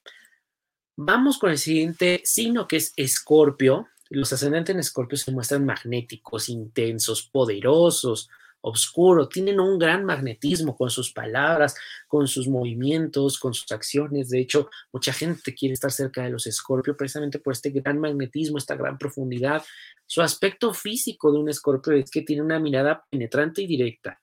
Vamos 0.96 1.38
con 1.38 1.50
el 1.50 1.58
siguiente 1.58 2.22
signo 2.24 2.66
que 2.66 2.76
es 2.76 2.92
Escorpio. 2.96 3.88
Los 4.08 4.32
ascendentes 4.32 4.74
en 4.74 4.80
Escorpio 4.80 5.18
se 5.18 5.32
muestran 5.32 5.66
magnéticos, 5.66 6.48
intensos, 6.48 7.28
poderosos, 7.28 8.28
oscuro, 8.62 9.28
tienen 9.28 9.60
un 9.60 9.78
gran 9.78 10.04
magnetismo 10.04 10.76
con 10.76 10.88
sus 10.88 11.12
palabras, 11.12 11.74
con 12.08 12.26
sus 12.28 12.48
movimientos, 12.48 13.38
con 13.38 13.52
sus 13.52 13.70
acciones. 13.72 14.30
De 14.30 14.40
hecho, 14.40 14.70
mucha 14.92 15.12
gente 15.12 15.54
quiere 15.54 15.74
estar 15.74 15.90
cerca 15.90 16.22
de 16.22 16.30
los 16.30 16.46
escorpio 16.46 16.96
precisamente 16.96 17.38
por 17.38 17.52
este 17.52 17.70
gran 17.70 17.98
magnetismo, 17.98 18.58
esta 18.58 18.76
gran 18.76 18.96
profundidad. 18.98 19.62
Su 20.06 20.22
aspecto 20.22 20.72
físico 20.72 21.32
de 21.32 21.38
un 21.38 21.48
escorpio 21.48 21.92
es 21.92 22.10
que 22.10 22.22
tiene 22.22 22.42
una 22.42 22.58
mirada 22.58 23.04
penetrante 23.10 23.62
y 23.62 23.66
directa. 23.66 24.20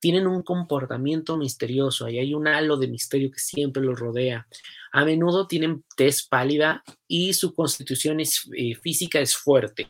Tienen 0.00 0.26
un 0.26 0.42
comportamiento 0.42 1.36
misterioso, 1.36 2.06
ahí 2.06 2.18
hay 2.18 2.34
un 2.34 2.46
halo 2.46 2.76
de 2.76 2.88
misterio 2.88 3.30
que 3.30 3.38
siempre 3.38 3.82
los 3.82 3.98
rodea. 3.98 4.46
A 4.92 5.04
menudo 5.04 5.46
tienen 5.46 5.84
tez 5.96 6.26
pálida 6.26 6.82
y 7.08 7.32
su 7.32 7.54
constitución 7.54 8.20
eh, 8.20 8.74
física 8.76 9.20
es 9.20 9.34
fuerte. 9.36 9.88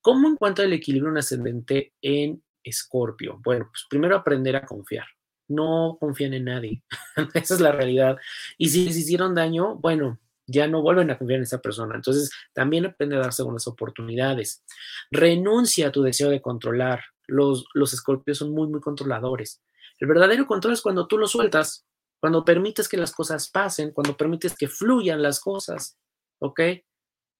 ¿Cómo 0.00 0.28
encuentra 0.28 0.64
el 0.64 0.72
equilibrio 0.72 1.16
ascendente 1.16 1.92
en 2.02 2.42
Escorpio? 2.62 3.40
Bueno, 3.42 3.68
pues 3.70 3.86
primero 3.88 4.16
aprender 4.16 4.56
a 4.56 4.64
confiar. 4.64 5.06
No 5.48 5.96
confían 6.00 6.34
en 6.34 6.44
nadie. 6.44 6.82
Esa 7.34 7.54
es 7.54 7.60
la 7.60 7.72
realidad. 7.72 8.16
Y 8.58 8.68
si 8.68 8.84
les 8.84 8.96
hicieron 8.96 9.34
daño, 9.34 9.76
bueno, 9.76 10.18
ya 10.46 10.66
no 10.66 10.82
vuelven 10.82 11.10
a 11.10 11.18
confiar 11.18 11.38
en 11.38 11.44
esa 11.44 11.60
persona. 11.60 11.94
Entonces, 11.94 12.30
también 12.52 12.86
aprende 12.86 13.16
a 13.16 13.20
dar 13.20 13.32
segundas 13.32 13.66
oportunidades. 13.66 14.64
Renuncia 15.10 15.88
a 15.88 15.92
tu 15.92 16.02
deseo 16.02 16.30
de 16.30 16.42
controlar. 16.42 17.02
Los, 17.26 17.66
los 17.74 17.92
escorpios 17.92 18.38
son 18.38 18.52
muy, 18.52 18.68
muy 18.68 18.80
controladores. 18.80 19.62
El 19.98 20.08
verdadero 20.08 20.46
control 20.46 20.74
es 20.74 20.82
cuando 20.82 21.06
tú 21.06 21.18
lo 21.18 21.26
sueltas, 21.26 21.86
cuando 22.20 22.44
permites 22.44 22.88
que 22.88 22.96
las 22.96 23.12
cosas 23.12 23.48
pasen, 23.50 23.92
cuando 23.92 24.16
permites 24.16 24.56
que 24.56 24.68
fluyan 24.68 25.22
las 25.22 25.40
cosas. 25.40 25.98
¿Ok? 26.40 26.60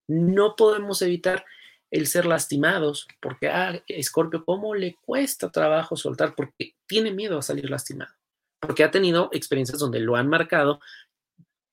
No 0.09 0.55
podemos 0.57 1.03
evitar 1.03 1.45
el 1.92 2.07
ser 2.07 2.24
lastimados, 2.24 3.07
porque 3.20 3.48
a 3.48 3.68
ah, 3.68 3.83
Scorpio, 4.02 4.44
¿cómo 4.46 4.74
le 4.74 4.96
cuesta 5.02 5.52
trabajo 5.52 5.94
soltar? 5.94 6.35
Porque 6.35 6.74
tiene 6.87 7.12
miedo 7.12 7.38
a 7.38 7.42
salir 7.42 7.68
lastimado, 7.68 8.12
porque 8.59 8.83
ha 8.83 8.90
tenido 8.90 9.28
experiencias 9.33 9.78
donde 9.78 10.00
lo 10.00 10.16
han 10.16 10.26
marcado 10.26 10.81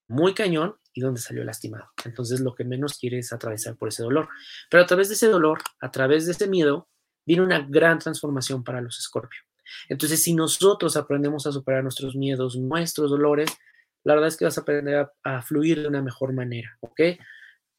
muy 0.10 0.34
cañón 0.34 0.76
y 0.94 1.00
donde 1.00 1.22
salió 1.22 1.46
lastimado. 1.46 1.92
Entonces 2.04 2.42
lo 2.42 2.54
que 2.54 2.66
menos 2.66 2.98
quiere 2.98 3.20
es 3.20 3.32
atravesar 3.32 3.78
por 3.78 3.88
ese 3.88 4.04
dolor. 4.04 4.28
Pero 4.70 4.84
a 4.84 4.86
través 4.86 5.08
de 5.08 5.16
ese 5.16 5.28
dolor, 5.28 5.62
a 5.80 5.90
través 5.90 6.26
de 6.26 6.34
ese 6.34 6.50
miedo, 6.50 6.90
viene 7.26 7.44
una 7.44 7.62
gran 7.62 8.00
transformación 8.00 8.66
para 8.66 8.82
los 8.82 8.98
Scorpio. 9.02 9.40
Entonces, 9.88 10.22
si 10.22 10.34
nosotros 10.34 10.98
aprendemos 10.98 11.46
a 11.48 11.52
superar 11.54 11.84
nuestros 11.84 12.16
miedos, 12.16 12.58
nuestros 12.58 13.12
dolores, 13.12 13.50
la 14.04 14.16
verdad 14.16 14.28
es 14.28 14.36
que 14.36 14.46
vas 14.46 14.58
a 14.58 14.62
aprender 14.62 14.96
a, 14.96 15.14
a 15.24 15.42
fluir 15.44 15.82
de 15.82 15.88
una 15.88 16.02
mejor 16.02 16.34
manera, 16.34 16.76
¿ok? 16.82 17.02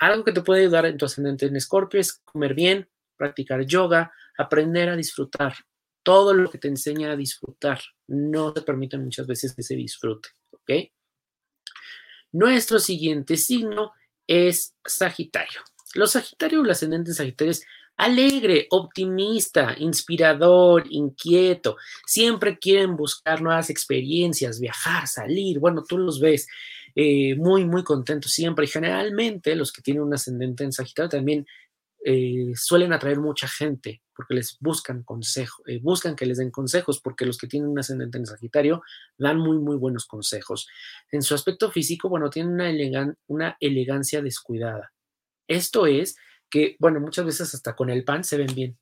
Algo 0.01 0.25
que 0.25 0.33
te 0.33 0.41
puede 0.41 0.63
ayudar 0.63 0.87
en 0.87 0.97
tu 0.97 1.05
ascendente 1.05 1.47
en 1.47 1.57
Escorpio 1.57 2.01
es 2.01 2.15
comer 2.25 2.55
bien, 2.55 2.89
practicar 3.17 3.65
yoga, 3.67 4.11
aprender 4.39 4.89
a 4.89 4.97
disfrutar. 4.97 5.55
Todo 6.03 6.33
lo 6.33 6.51
que 6.51 6.57
te 6.57 6.69
enseña 6.69 7.13
a 7.13 7.17
disfrutar 7.17 7.81
no 8.09 8.55
te 8.55 8.63
permite 8.63 8.97
muchas 8.97 9.27
veces 9.27 9.55
que 9.55 9.63
se 9.63 9.77
disfrute, 9.77 10.31
¿ok? 10.53 10.71
Nuestro 12.33 12.79
siguiente 12.79 13.37
signo 13.37 13.93
es 14.27 14.75
Sagitario. 14.87 15.61
Los 15.95 16.13
Sagitarios, 16.13 16.65
el 16.65 16.71
ascendente 16.71 17.11
en 17.11 17.15
Sagitario 17.17 17.51
es 17.51 17.67
alegre, 17.99 18.67
optimista, 18.71 19.75
inspirador, 19.77 20.85
inquieto. 20.89 21.77
Siempre 22.07 22.59
quieren 22.59 22.97
buscar 22.97 23.43
nuevas 23.43 23.69
experiencias, 23.69 24.59
viajar, 24.61 25.07
salir. 25.07 25.59
Bueno, 25.59 25.85
tú 25.87 25.99
los 25.99 26.21
ves. 26.21 26.47
Eh, 26.95 27.35
muy, 27.37 27.65
muy 27.65 27.85
contentos 27.85 28.33
siempre. 28.33 28.65
Y 28.65 28.69
generalmente 28.69 29.55
los 29.55 29.73
que 29.73 29.83
tienen 29.83 30.03
un 30.03 30.15
ascendente 30.15 30.65
en 30.65 30.73
Sagitario 30.73 31.09
también 31.09 31.47
eh, 32.05 32.53
suelen 32.55 32.93
atraer 32.93 33.21
mucha 33.21 33.47
gente 33.47 34.03
porque 34.15 34.35
les 34.35 34.59
buscan 34.61 35.03
consejos, 35.03 35.63
eh, 35.67 35.81
buscan 35.83 36.17
que 36.17 36.27
les 36.27 36.39
den 36.39 36.51
consejos, 36.51 37.01
porque 37.01 37.27
los 37.27 37.39
que 37.39 37.47
tienen 37.47 37.71
un 37.71 37.79
ascendente 37.79 38.19
en 38.19 38.27
Sagitario 38.27 38.83
dan 39.19 39.39
muy, 39.39 39.59
muy 39.59 39.77
buenos 39.77 40.07
consejos. 40.07 40.69
En 41.11 41.23
su 41.23 41.35
aspecto 41.35 41.71
físico, 41.71 42.09
bueno, 42.09 42.29
tienen 42.31 42.53
una, 42.53 43.15
una 43.29 43.57
elegancia 43.61 44.23
descuidada. 44.23 44.93
Esto 45.49 45.87
es 45.87 46.17
que, 46.51 46.77
bueno, 46.79 47.01
muchas 47.01 47.25
veces 47.25 47.55
hasta 47.55 47.75
con 47.75 47.91
el 47.91 48.05
pan 48.05 48.25
se 48.25 48.37
ven 48.37 48.55
bien. 48.55 48.79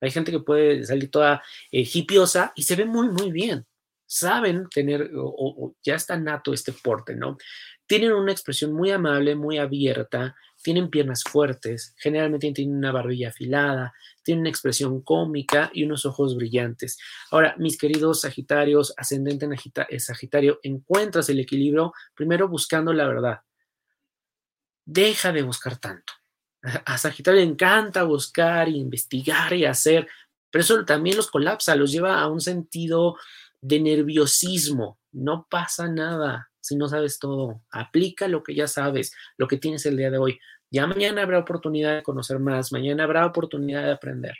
Hay 0.00 0.10
gente 0.10 0.32
que 0.32 0.40
puede 0.40 0.84
salir 0.84 1.10
toda 1.10 1.42
hipiosa 1.70 2.52
y 2.56 2.64
se 2.64 2.74
ve 2.74 2.84
muy, 2.84 3.08
muy 3.08 3.30
bien 3.30 3.66
saben 4.12 4.68
tener 4.68 5.10
o, 5.16 5.74
ya 5.82 5.94
está 5.94 6.18
nato 6.18 6.52
este 6.52 6.72
porte, 6.72 7.16
¿no? 7.16 7.38
Tienen 7.86 8.12
una 8.12 8.30
expresión 8.30 8.74
muy 8.74 8.90
amable, 8.90 9.34
muy 9.34 9.56
abierta, 9.56 10.36
tienen 10.62 10.90
piernas 10.90 11.24
fuertes, 11.24 11.94
generalmente 11.96 12.52
tienen 12.52 12.76
una 12.76 12.92
barbilla 12.92 13.30
afilada, 13.30 13.94
tienen 14.22 14.42
una 14.42 14.50
expresión 14.50 15.00
cómica 15.00 15.70
y 15.72 15.84
unos 15.84 16.04
ojos 16.04 16.36
brillantes. 16.36 16.98
Ahora, 17.30 17.54
mis 17.56 17.78
queridos 17.78 18.20
Sagitarios, 18.20 18.92
ascendente 18.98 19.46
en 19.46 19.54
eh, 19.54 19.98
Sagitario, 19.98 20.60
encuentras 20.62 21.30
el 21.30 21.40
equilibrio 21.40 21.94
primero 22.14 22.48
buscando 22.48 22.92
la 22.92 23.06
verdad. 23.06 23.40
Deja 24.84 25.32
de 25.32 25.42
buscar 25.42 25.78
tanto. 25.78 26.12
A 26.84 26.98
Sagitario 26.98 27.40
le 27.40 27.46
encanta 27.46 28.02
buscar, 28.02 28.68
investigar 28.68 29.54
y 29.54 29.64
hacer, 29.64 30.06
pero 30.50 30.62
eso 30.62 30.84
también 30.84 31.16
los 31.16 31.30
colapsa, 31.30 31.74
los 31.74 31.90
lleva 31.90 32.20
a 32.20 32.28
un 32.28 32.42
sentido 32.42 33.16
de 33.62 33.80
nerviosismo. 33.80 34.98
No 35.12 35.46
pasa 35.48 35.88
nada 35.88 36.50
si 36.60 36.76
no 36.76 36.88
sabes 36.88 37.18
todo. 37.18 37.62
Aplica 37.70 38.28
lo 38.28 38.42
que 38.42 38.54
ya 38.54 38.68
sabes, 38.68 39.12
lo 39.36 39.48
que 39.48 39.56
tienes 39.56 39.86
el 39.86 39.96
día 39.96 40.10
de 40.10 40.18
hoy. 40.18 40.38
Ya 40.70 40.86
mañana 40.86 41.22
habrá 41.22 41.38
oportunidad 41.38 41.94
de 41.94 42.02
conocer 42.02 42.38
más, 42.38 42.72
mañana 42.72 43.04
habrá 43.04 43.26
oportunidad 43.26 43.84
de 43.84 43.92
aprender. 43.92 44.34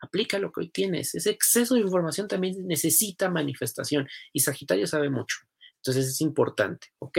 Aplica 0.00 0.38
lo 0.38 0.52
que 0.52 0.60
hoy 0.60 0.70
tienes. 0.70 1.14
Ese 1.14 1.30
exceso 1.30 1.74
de 1.74 1.80
información 1.80 2.28
también 2.28 2.66
necesita 2.66 3.28
manifestación 3.30 4.08
y 4.32 4.40
Sagitario 4.40 4.86
sabe 4.86 5.10
mucho. 5.10 5.38
Entonces 5.76 6.06
es 6.06 6.20
importante, 6.20 6.88
¿ok? 6.98 7.18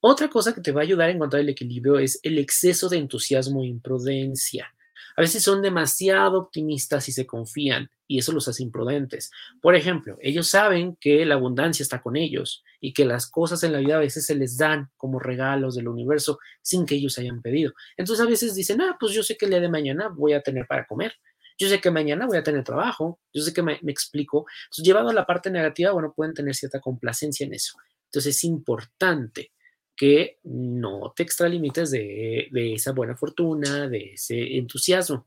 Otra 0.00 0.28
cosa 0.28 0.54
que 0.54 0.60
te 0.60 0.72
va 0.72 0.82
a 0.82 0.84
ayudar 0.84 1.08
a 1.08 1.12
encontrar 1.12 1.40
el 1.40 1.48
equilibrio 1.48 1.98
es 1.98 2.20
el 2.22 2.38
exceso 2.38 2.88
de 2.88 2.98
entusiasmo 2.98 3.62
e 3.62 3.66
imprudencia. 3.66 4.72
A 5.16 5.22
veces 5.22 5.42
son 5.42 5.62
demasiado 5.62 6.38
optimistas 6.38 7.08
y 7.08 7.12
se 7.12 7.26
confían 7.26 7.90
y 8.08 8.18
eso 8.18 8.32
los 8.32 8.48
hace 8.48 8.62
imprudentes. 8.64 9.30
Por 9.60 9.76
ejemplo, 9.76 10.16
ellos 10.20 10.48
saben 10.48 10.96
que 10.96 11.24
la 11.26 11.34
abundancia 11.34 11.82
está 11.82 12.00
con 12.00 12.16
ellos 12.16 12.64
y 12.80 12.94
que 12.94 13.04
las 13.04 13.30
cosas 13.30 13.62
en 13.62 13.72
la 13.72 13.78
vida 13.78 13.96
a 13.96 14.00
veces 14.00 14.24
se 14.26 14.34
les 14.34 14.56
dan 14.56 14.90
como 14.96 15.20
regalos 15.20 15.76
del 15.76 15.88
universo 15.88 16.38
sin 16.62 16.86
que 16.86 16.96
ellos 16.96 17.18
hayan 17.18 17.42
pedido. 17.42 17.74
Entonces 17.96 18.26
a 18.26 18.28
veces 18.28 18.54
dicen, 18.54 18.80
ah, 18.80 18.96
pues 18.98 19.12
yo 19.12 19.22
sé 19.22 19.36
que 19.36 19.44
el 19.44 19.52
día 19.52 19.60
de 19.60 19.68
mañana 19.68 20.08
voy 20.08 20.32
a 20.32 20.42
tener 20.42 20.66
para 20.66 20.86
comer. 20.86 21.12
Yo 21.58 21.68
sé 21.68 21.80
que 21.80 21.90
mañana 21.90 22.26
voy 22.26 22.38
a 22.38 22.42
tener 22.42 22.64
trabajo, 22.64 23.20
yo 23.32 23.42
sé 23.42 23.52
que 23.52 23.62
me, 23.62 23.78
explico. 23.86 24.46
llevado 24.76 25.10
a 25.10 25.12
la 25.12 25.26
parte 25.26 25.50
negativa, 25.50 25.92
bueno, 25.92 26.14
pueden 26.16 26.32
tener 26.32 26.54
cierta 26.54 26.80
complacencia 26.80 27.44
en 27.44 27.52
eso. 27.52 27.76
Entonces 28.06 28.36
es 28.36 28.44
importante 28.44 29.52
que 29.94 30.38
no 30.44 31.12
te 31.14 31.24
extralimites 31.24 31.90
de, 31.90 32.48
de 32.52 32.74
esa 32.74 32.92
buena 32.92 33.16
fortuna, 33.16 33.88
de 33.88 34.12
ese 34.14 34.56
entusiasmo. 34.56 35.26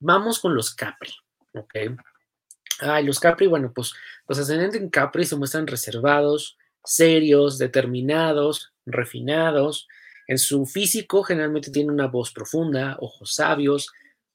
Vamos 0.00 0.40
con 0.40 0.54
los 0.54 0.74
Capri, 0.74 1.12
¿ok? 1.54 1.74
Ay, 2.80 3.04
los 3.04 3.20
Capri, 3.20 3.46
bueno, 3.46 3.72
pues 3.74 3.92
los 4.28 4.38
ascendentes 4.38 4.80
en 4.80 4.90
Capri 4.90 5.24
se 5.24 5.36
muestran 5.36 5.66
reservados, 5.66 6.58
serios, 6.84 7.58
determinados, 7.58 8.72
refinados. 8.84 9.88
En 10.26 10.38
su 10.38 10.66
físico 10.66 11.22
generalmente 11.22 11.70
tiene 11.70 11.92
una 11.92 12.06
voz 12.06 12.32
profunda, 12.32 12.96
ojos 13.00 13.34
sabios, 13.34 13.90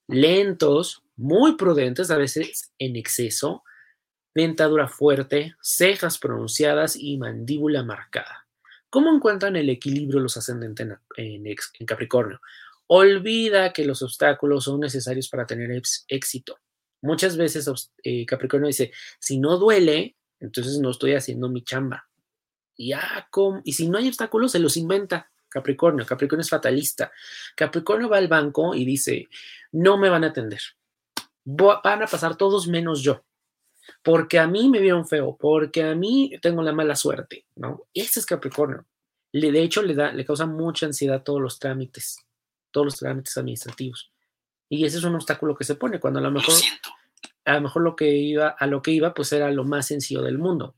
lentos, 0.08 1.02
muy 1.16 1.56
prudentes, 1.56 2.10
a 2.10 2.16
veces 2.16 2.72
en 2.78 2.96
exceso, 2.96 3.62
dentadura 4.34 4.88
fuerte, 4.88 5.54
cejas 5.60 6.18
pronunciadas 6.18 6.96
y 6.96 7.18
mandíbula 7.18 7.82
marcada. 7.82 8.46
¿Cómo 8.88 9.14
encuentran 9.14 9.54
el 9.56 9.68
equilibrio 9.68 10.18
los 10.18 10.36
ascendentes 10.36 10.88
en, 11.16 11.86
Capricornio? 11.86 12.40
Olvida 12.88 13.72
que 13.72 13.84
los 13.84 14.02
obstáculos 14.02 14.64
son 14.64 14.80
necesarios 14.80 15.28
para 15.28 15.46
tener 15.46 15.70
éxito. 16.08 16.58
Muchas 17.02 17.36
veces 17.36 17.70
eh, 18.02 18.26
Capricornio 18.26 18.66
dice, 18.66 18.92
si 19.18 19.38
no 19.38 19.56
duele, 19.58 20.16
entonces 20.38 20.78
no 20.78 20.90
estoy 20.90 21.14
haciendo 21.14 21.48
mi 21.48 21.62
chamba. 21.62 22.08
Y, 22.76 22.92
ah, 22.92 23.28
y 23.64 23.72
si 23.72 23.88
no 23.88 23.98
hay 23.98 24.08
obstáculos, 24.08 24.52
se 24.52 24.58
los 24.58 24.76
inventa. 24.76 25.30
Capricornio, 25.48 26.06
Capricornio 26.06 26.42
es 26.42 26.50
fatalista. 26.50 27.10
Capricornio 27.56 28.08
va 28.08 28.18
al 28.18 28.28
banco 28.28 28.74
y 28.74 28.84
dice, 28.84 29.28
no 29.72 29.98
me 29.98 30.08
van 30.08 30.24
a 30.24 30.28
atender. 30.28 30.60
Van 31.44 32.02
a 32.02 32.06
pasar 32.06 32.36
todos 32.36 32.68
menos 32.68 33.02
yo 33.02 33.24
porque 34.02 34.38
a 34.38 34.46
mí 34.46 34.68
me 34.68 34.80
vieron 34.80 35.06
feo, 35.06 35.36
porque 35.38 35.82
a 35.82 35.94
mí 35.94 36.32
tengo 36.40 36.62
la 36.62 36.72
mala 36.72 36.96
suerte, 36.96 37.46
¿no? 37.56 37.86
Ese 37.94 38.20
es 38.20 38.26
Capricornio. 38.26 38.86
Le, 39.32 39.52
de 39.52 39.62
hecho, 39.62 39.82
le, 39.82 39.94
da, 39.94 40.12
le 40.12 40.24
causa 40.24 40.46
mucha 40.46 40.86
ansiedad 40.86 41.22
todos 41.22 41.40
los 41.40 41.58
trámites, 41.58 42.18
todos 42.70 42.86
los 42.86 42.96
trámites 42.96 43.36
administrativos. 43.36 44.12
Y 44.70 44.84
ese 44.86 44.98
es 44.98 45.04
un 45.04 45.16
obstáculo 45.16 45.56
que 45.56 45.64
se 45.64 45.74
pone 45.74 46.00
cuando 46.00 46.20
a 46.20 46.22
lo 46.22 46.30
mejor, 46.30 46.54
a 47.44 47.54
lo 47.54 47.60
mejor 47.60 47.82
lo 47.82 47.96
que 47.96 48.14
iba, 48.16 48.48
a 48.48 48.66
lo 48.66 48.80
que 48.80 48.92
iba, 48.92 49.12
pues 49.12 49.32
era 49.32 49.50
lo 49.50 49.64
más 49.64 49.86
sencillo 49.86 50.22
del 50.22 50.38
mundo. 50.38 50.76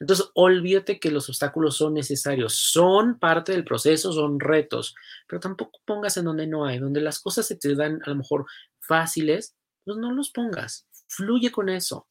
Entonces, 0.00 0.30
olvídate 0.34 0.98
que 0.98 1.10
los 1.10 1.28
obstáculos 1.28 1.76
son 1.76 1.94
necesarios, 1.94 2.54
son 2.54 3.18
parte 3.18 3.52
del 3.52 3.64
proceso, 3.64 4.12
son 4.12 4.40
retos, 4.40 4.94
pero 5.28 5.40
tampoco 5.40 5.78
pongas 5.84 6.16
en 6.16 6.24
donde 6.24 6.46
no 6.46 6.64
hay, 6.64 6.78
donde 6.78 7.02
las 7.02 7.20
cosas 7.20 7.46
se 7.46 7.56
te 7.56 7.76
dan 7.76 8.00
a 8.04 8.10
lo 8.10 8.16
mejor 8.16 8.46
fáciles, 8.80 9.54
pues 9.84 9.98
no 9.98 10.10
los 10.10 10.30
pongas, 10.30 10.88
fluye 11.06 11.52
con 11.52 11.68
eso 11.68 12.08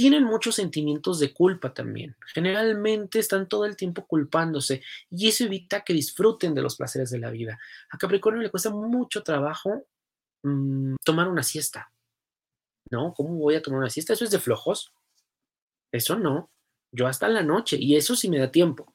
tienen 0.00 0.24
muchos 0.24 0.54
sentimientos 0.54 1.18
de 1.18 1.34
culpa 1.34 1.74
también. 1.74 2.16
Generalmente 2.32 3.18
están 3.18 3.48
todo 3.48 3.66
el 3.66 3.76
tiempo 3.76 4.06
culpándose 4.06 4.82
y 5.10 5.28
eso 5.28 5.44
evita 5.44 5.82
que 5.82 5.92
disfruten 5.92 6.54
de 6.54 6.62
los 6.62 6.76
placeres 6.76 7.10
de 7.10 7.18
la 7.18 7.30
vida. 7.30 7.58
A 7.90 7.98
Capricornio 7.98 8.42
le 8.42 8.50
cuesta 8.50 8.70
mucho 8.70 9.22
trabajo 9.22 9.86
mm, 10.42 10.96
tomar 11.04 11.28
una 11.28 11.42
siesta. 11.42 11.92
¿No? 12.90 13.14
¿Cómo 13.14 13.34
voy 13.38 13.54
a 13.54 13.62
tomar 13.62 13.80
una 13.80 13.90
siesta? 13.90 14.14
Eso 14.14 14.24
es 14.24 14.30
de 14.30 14.40
flojos. 14.40 14.92
Eso 15.92 16.18
no. 16.18 16.50
Yo 16.92 17.06
hasta 17.06 17.28
la 17.28 17.42
noche 17.42 17.76
y 17.78 17.96
eso 17.96 18.16
sí 18.16 18.28
me 18.28 18.38
da 18.38 18.50
tiempo. 18.50 18.92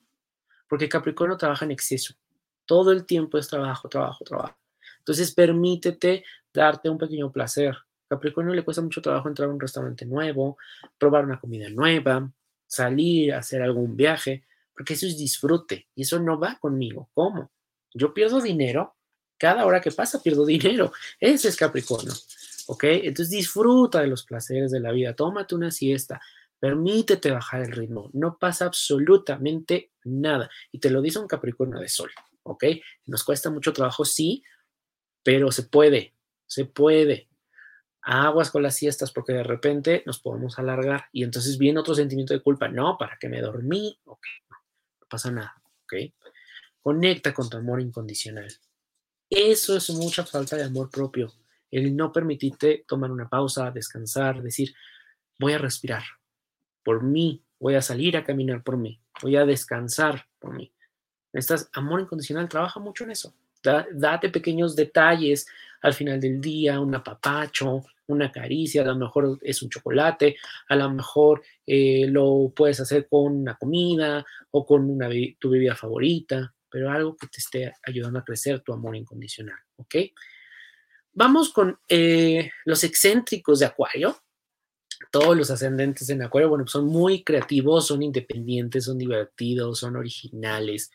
Porque 0.68 0.90
Capricornio 0.90 1.38
trabaja 1.38 1.66
en 1.66 1.72
exceso. 1.72 2.16
Todo 2.66 2.92
el 2.92 3.06
tiempo 3.06 3.38
es 3.38 3.48
trabajo, 3.48 3.88
trabajo, 3.88 4.26
trabajo. 4.26 4.58
Entonces 5.00 5.34
permítete 5.34 6.26
darte 6.52 6.90
un 6.90 6.98
pequeño 6.98 7.32
placer 7.32 7.76
Capricornio 8.08 8.54
le 8.54 8.64
cuesta 8.64 8.82
mucho 8.82 9.02
trabajo 9.02 9.28
entrar 9.28 9.50
a 9.50 9.54
un 9.54 9.60
restaurante 9.60 10.06
nuevo, 10.06 10.58
probar 10.98 11.26
una 11.26 11.40
comida 11.40 11.70
nueva, 11.70 12.32
salir, 12.68 13.34
hacer 13.34 13.62
algún 13.62 13.96
viaje, 13.96 14.46
porque 14.74 14.94
eso 14.94 15.08
es 15.08 15.18
disfrute 15.18 15.88
y 15.96 16.04
eso 16.04 16.20
no 16.20 16.40
va 16.40 16.58
conmigo. 16.60 17.10
¿Cómo? 17.14 17.52
Yo 17.94 18.14
pierdo 18.14 18.42
dinero, 18.42 18.96
cada 19.38 19.66
hora 19.66 19.82
que 19.82 19.92
pasa 19.92 20.22
pierdo 20.22 20.46
dinero. 20.46 20.92
Ese 21.20 21.50
es 21.50 21.56
Capricornio. 21.56 22.14
¿Ok? 22.68 22.84
Entonces 22.86 23.30
disfruta 23.30 24.02
de 24.02 24.08
los 24.08 24.24
placeres 24.24 24.72
de 24.72 24.80
la 24.80 24.92
vida, 24.92 25.14
tómate 25.14 25.54
una 25.54 25.70
siesta, 25.70 26.20
permítete 26.60 27.30
bajar 27.32 27.62
el 27.62 27.72
ritmo, 27.72 28.10
no 28.14 28.38
pasa 28.40 28.66
absolutamente 28.66 29.92
nada. 30.04 30.50
Y 30.72 30.80
te 30.80 30.90
lo 30.90 31.02
dice 31.02 31.20
un 31.20 31.28
Capricornio 31.28 31.80
de 31.80 31.90
Sol. 31.90 32.12
¿Ok? 32.44 32.66
Nos 33.06 33.24
cuesta 33.24 33.50
mucho 33.50 33.74
trabajo, 33.74 34.06
sí, 34.06 34.44
pero 35.24 35.52
se 35.52 35.64
puede, 35.64 36.14
se 36.46 36.66
puede 36.66 37.28
aguas 38.06 38.52
con 38.52 38.62
las 38.62 38.76
siestas 38.76 39.12
porque 39.12 39.34
de 39.34 39.44
repente 39.44 40.04
nos 40.06 40.20
podemos 40.20 40.60
alargar 40.60 41.06
y 41.12 41.24
entonces 41.24 41.58
viene 41.58 41.80
otro 41.80 41.96
sentimiento 41.96 42.34
de 42.34 42.42
culpa. 42.42 42.68
No, 42.68 42.98
¿para 42.98 43.18
que 43.18 43.28
me 43.28 43.42
dormí? 43.42 44.00
Ok, 44.06 44.26
no, 44.50 44.58
pasa 45.10 45.32
nada, 45.32 45.56
¿ok? 45.84 46.14
Conecta 46.82 47.34
con 47.34 47.50
tu 47.50 47.58
amor 47.58 47.82
incondicional. 47.82 48.48
Eso 49.36 49.76
es 49.76 49.90
mucha 49.90 50.26
falta 50.26 50.56
de 50.56 50.64
amor 50.64 50.90
propio. 50.90 51.34
El 51.70 51.94
no 51.94 52.10
permitirte 52.14 52.86
tomar 52.88 53.12
una 53.12 53.28
pausa, 53.28 53.70
descansar, 53.70 54.42
decir, 54.42 54.74
voy 55.38 55.52
a 55.52 55.58
respirar 55.58 56.04
por 56.82 57.04
mí, 57.04 57.44
voy 57.60 57.76
a 57.76 57.82
salir 57.82 58.16
a 58.16 58.24
caminar 58.24 58.64
por 58.64 58.78
mí, 58.78 58.98
voy 59.22 59.36
a 59.36 59.46
descansar 59.46 60.26
por 60.40 60.54
mí. 60.54 60.72
Estás, 61.34 61.70
amor 61.74 62.00
incondicional 62.00 62.48
trabaja 62.48 62.80
mucho 62.80 63.04
en 63.04 63.12
eso. 63.12 63.34
date 63.62 64.30
pequeños 64.30 64.74
detalles 64.74 65.48
al 65.82 65.94
final 65.94 66.22
del 66.22 66.40
día, 66.40 66.80
un 66.80 66.96
apapacho, 66.96 67.84
una 68.08 68.32
caricia, 68.32 68.84
a 68.84 68.86
lo 68.86 68.96
mejor 68.96 69.38
es 69.42 69.62
un 69.62 69.70
chocolate, 69.70 70.38
a 70.70 70.78
lo 70.78 70.90
mejor 70.92 71.44
eh, 71.68 72.08
lo 72.08 72.54
puedes 72.56 72.80
hacer 72.80 73.10
con 73.10 73.36
una 73.36 73.58
comida 73.58 74.26
o 74.52 74.66
con 74.66 74.90
una, 74.90 75.10
tu 75.40 75.50
bebida 75.50 75.76
favorita, 75.76 76.55
pero 76.76 76.92
algo 76.92 77.16
que 77.16 77.28
te 77.28 77.40
esté 77.40 77.74
ayudando 77.88 78.20
a 78.20 78.26
crecer 78.26 78.60
tu 78.60 78.74
amor 78.74 78.98
incondicional, 78.98 79.58
¿ok? 79.78 79.96
Vamos 81.14 81.54
con 81.54 81.80
eh, 81.88 82.52
los 82.66 82.84
excéntricos 82.84 83.60
de 83.60 83.68
Acuario. 83.68 84.22
Todos 85.10 85.38
los 85.38 85.50
ascendentes 85.52 86.10
en 86.10 86.22
Acuario, 86.22 86.50
bueno, 86.50 86.68
son 86.68 86.88
muy 86.88 87.24
creativos, 87.24 87.88
son 87.88 88.04
independientes, 88.04 88.84
son 88.84 88.98
divertidos, 88.98 89.80
son 89.80 89.96
originales. 89.96 90.92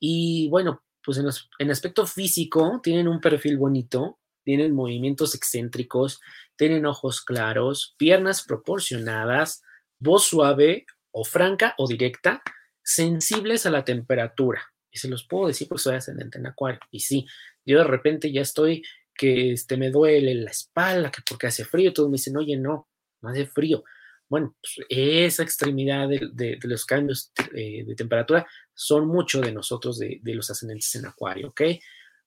Y 0.00 0.48
bueno, 0.48 0.82
pues 1.04 1.18
en, 1.18 1.26
en 1.58 1.70
aspecto 1.70 2.06
físico 2.06 2.80
tienen 2.82 3.06
un 3.06 3.20
perfil 3.20 3.58
bonito, 3.58 4.18
tienen 4.44 4.74
movimientos 4.74 5.34
excéntricos, 5.34 6.22
tienen 6.56 6.86
ojos 6.86 7.20
claros, 7.20 7.94
piernas 7.98 8.46
proporcionadas, 8.46 9.60
voz 9.98 10.24
suave 10.26 10.86
o 11.10 11.22
franca 11.22 11.74
o 11.76 11.86
directa, 11.86 12.40
sensibles 12.82 13.66
a 13.66 13.70
la 13.70 13.84
temperatura. 13.84 14.72
Y 14.90 14.98
se 14.98 15.08
los 15.08 15.26
puedo 15.26 15.48
decir 15.48 15.68
porque 15.68 15.82
soy 15.82 15.96
ascendente 15.96 16.38
en 16.38 16.46
acuario. 16.46 16.80
Y 16.90 17.00
sí, 17.00 17.26
yo 17.64 17.78
de 17.78 17.84
repente 17.84 18.32
ya 18.32 18.42
estoy 18.42 18.82
que 19.14 19.52
este, 19.52 19.76
me 19.76 19.90
duele 19.90 20.34
la 20.34 20.50
espalda, 20.50 21.10
que 21.10 21.22
porque 21.28 21.48
hace 21.48 21.64
frío, 21.64 21.92
todos 21.92 22.08
me 22.08 22.14
dicen, 22.14 22.36
oye, 22.36 22.56
no, 22.56 22.88
no 23.20 23.28
hace 23.28 23.46
frío. 23.46 23.84
Bueno, 24.28 24.54
pues 24.60 24.86
esa 24.88 25.42
extremidad 25.42 26.08
de, 26.08 26.58
los 26.62 26.84
cambios 26.84 27.32
eh, 27.54 27.84
de, 27.84 27.94
temperatura 27.94 28.46
son 28.74 29.08
mucho 29.08 29.40
de 29.40 29.52
nosotros, 29.52 29.98
de, 29.98 30.20
de 30.22 30.34
los 30.34 30.50
ascendentes 30.50 30.94
en 30.94 31.06
acuario, 31.06 31.48
¿ok? 31.48 31.62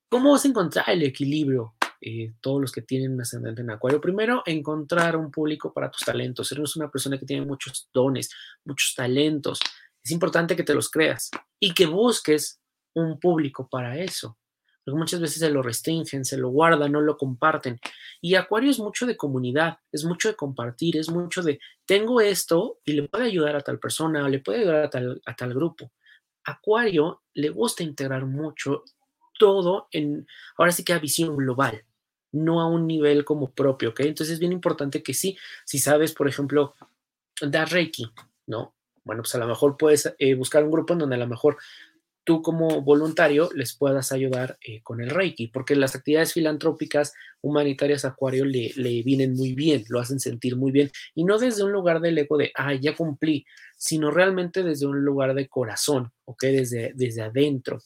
¿Cómo 0.09 0.31
vas 0.31 0.43
a 0.43 0.47
encontrar 0.47 0.89
el 0.89 1.03
equilibrio 1.03 1.75
eh, 2.03 2.33
todos 2.41 2.59
los 2.59 2.71
que 2.71 2.81
tienen 2.81 3.13
un 3.13 3.21
ascendente 3.21 3.61
en 3.61 3.69
acuario. 3.69 4.01
Primero, 4.01 4.41
encontrar 4.47 5.15
un 5.15 5.29
público 5.29 5.71
para 5.71 5.91
tus 5.91 6.03
talentos. 6.03 6.51
Eres 6.51 6.75
una 6.75 6.89
persona 6.89 7.19
que 7.19 7.27
tiene 7.27 7.45
muchos 7.45 7.89
dones, 7.93 8.31
muchos 8.65 8.95
talentos. 8.95 9.59
Es 10.03 10.11
importante 10.11 10.55
que 10.55 10.63
te 10.63 10.73
los 10.73 10.89
creas 10.89 11.29
y 11.59 11.73
que 11.73 11.85
busques 11.85 12.59
un 12.93 13.19
público 13.19 13.67
para 13.69 13.97
eso. 13.97 14.37
Porque 14.83 14.97
muchas 14.97 15.21
veces 15.21 15.37
se 15.39 15.49
lo 15.51 15.61
restringen, 15.61 16.25
se 16.25 16.37
lo 16.37 16.49
guardan, 16.49 16.91
no 16.91 17.01
lo 17.01 17.15
comparten. 17.15 17.79
Y 18.19 18.33
Acuario 18.35 18.71
es 18.71 18.79
mucho 18.79 19.05
de 19.05 19.15
comunidad, 19.15 19.77
es 19.91 20.05
mucho 20.05 20.29
de 20.29 20.35
compartir, 20.35 20.97
es 20.97 21.09
mucho 21.09 21.43
de, 21.43 21.59
tengo 21.85 22.19
esto 22.19 22.79
y 22.83 22.93
le 22.93 23.07
puede 23.07 23.25
ayudar 23.25 23.55
a 23.55 23.61
tal 23.61 23.79
persona 23.79 24.25
o 24.25 24.27
le 24.27 24.39
puede 24.39 24.61
ayudar 24.61 24.85
a 24.85 24.89
tal, 24.89 25.21
a 25.25 25.35
tal 25.35 25.53
grupo. 25.53 25.91
Acuario 26.43 27.21
le 27.35 27.49
gusta 27.49 27.83
integrar 27.83 28.25
mucho 28.25 28.83
todo 29.37 29.87
en, 29.91 30.27
ahora 30.57 30.71
sí 30.71 30.83
que 30.83 30.93
a 30.93 30.99
visión 30.99 31.37
global 31.37 31.85
no 32.31 32.61
a 32.61 32.67
un 32.67 32.87
nivel 32.87 33.25
como 33.25 33.51
propio, 33.51 33.89
¿ok? 33.89 34.01
Entonces 34.01 34.35
es 34.35 34.39
bien 34.39 34.53
importante 34.53 35.03
que 35.03 35.13
sí, 35.13 35.37
si 35.65 35.79
sabes, 35.79 36.13
por 36.13 36.27
ejemplo, 36.27 36.75
dar 37.41 37.69
Reiki, 37.69 38.11
¿no? 38.47 38.73
Bueno, 39.03 39.23
pues 39.23 39.33
a 39.35 39.39
lo 39.39 39.47
mejor 39.47 39.77
puedes 39.77 40.13
eh, 40.19 40.35
buscar 40.35 40.63
un 40.63 40.71
grupo 40.71 40.93
en 40.93 40.99
donde 40.99 41.15
a 41.15 41.19
lo 41.19 41.27
mejor 41.27 41.57
tú 42.23 42.41
como 42.41 42.81
voluntario 42.81 43.49
les 43.55 43.75
puedas 43.75 44.11
ayudar 44.11 44.57
eh, 44.61 44.81
con 44.83 45.01
el 45.01 45.09
Reiki, 45.09 45.47
porque 45.47 45.75
las 45.75 45.95
actividades 45.95 46.33
filantrópicas 46.33 47.13
humanitarias 47.41 48.05
Acuario 48.05 48.45
le, 48.45 48.71
le, 48.75 49.01
vienen 49.03 49.33
muy 49.33 49.53
bien, 49.53 49.83
lo 49.89 49.99
hacen 49.99 50.19
sentir 50.19 50.55
muy 50.55 50.71
bien, 50.71 50.91
y 51.15 51.23
no 51.23 51.39
desde 51.39 51.63
un 51.63 51.71
lugar 51.71 51.99
del 51.99 52.17
ego 52.17 52.37
de, 52.37 52.51
ay, 52.55 52.79
ya 52.79 52.95
cumplí, 52.95 53.45
sino 53.75 54.11
realmente 54.11 54.63
desde 54.63 54.85
un 54.85 55.03
lugar 55.03 55.33
de 55.33 55.47
corazón, 55.47 56.11
¿ok? 56.25 56.43
Desde, 56.43 56.91
desde 56.95 57.23
adentro. 57.23 57.79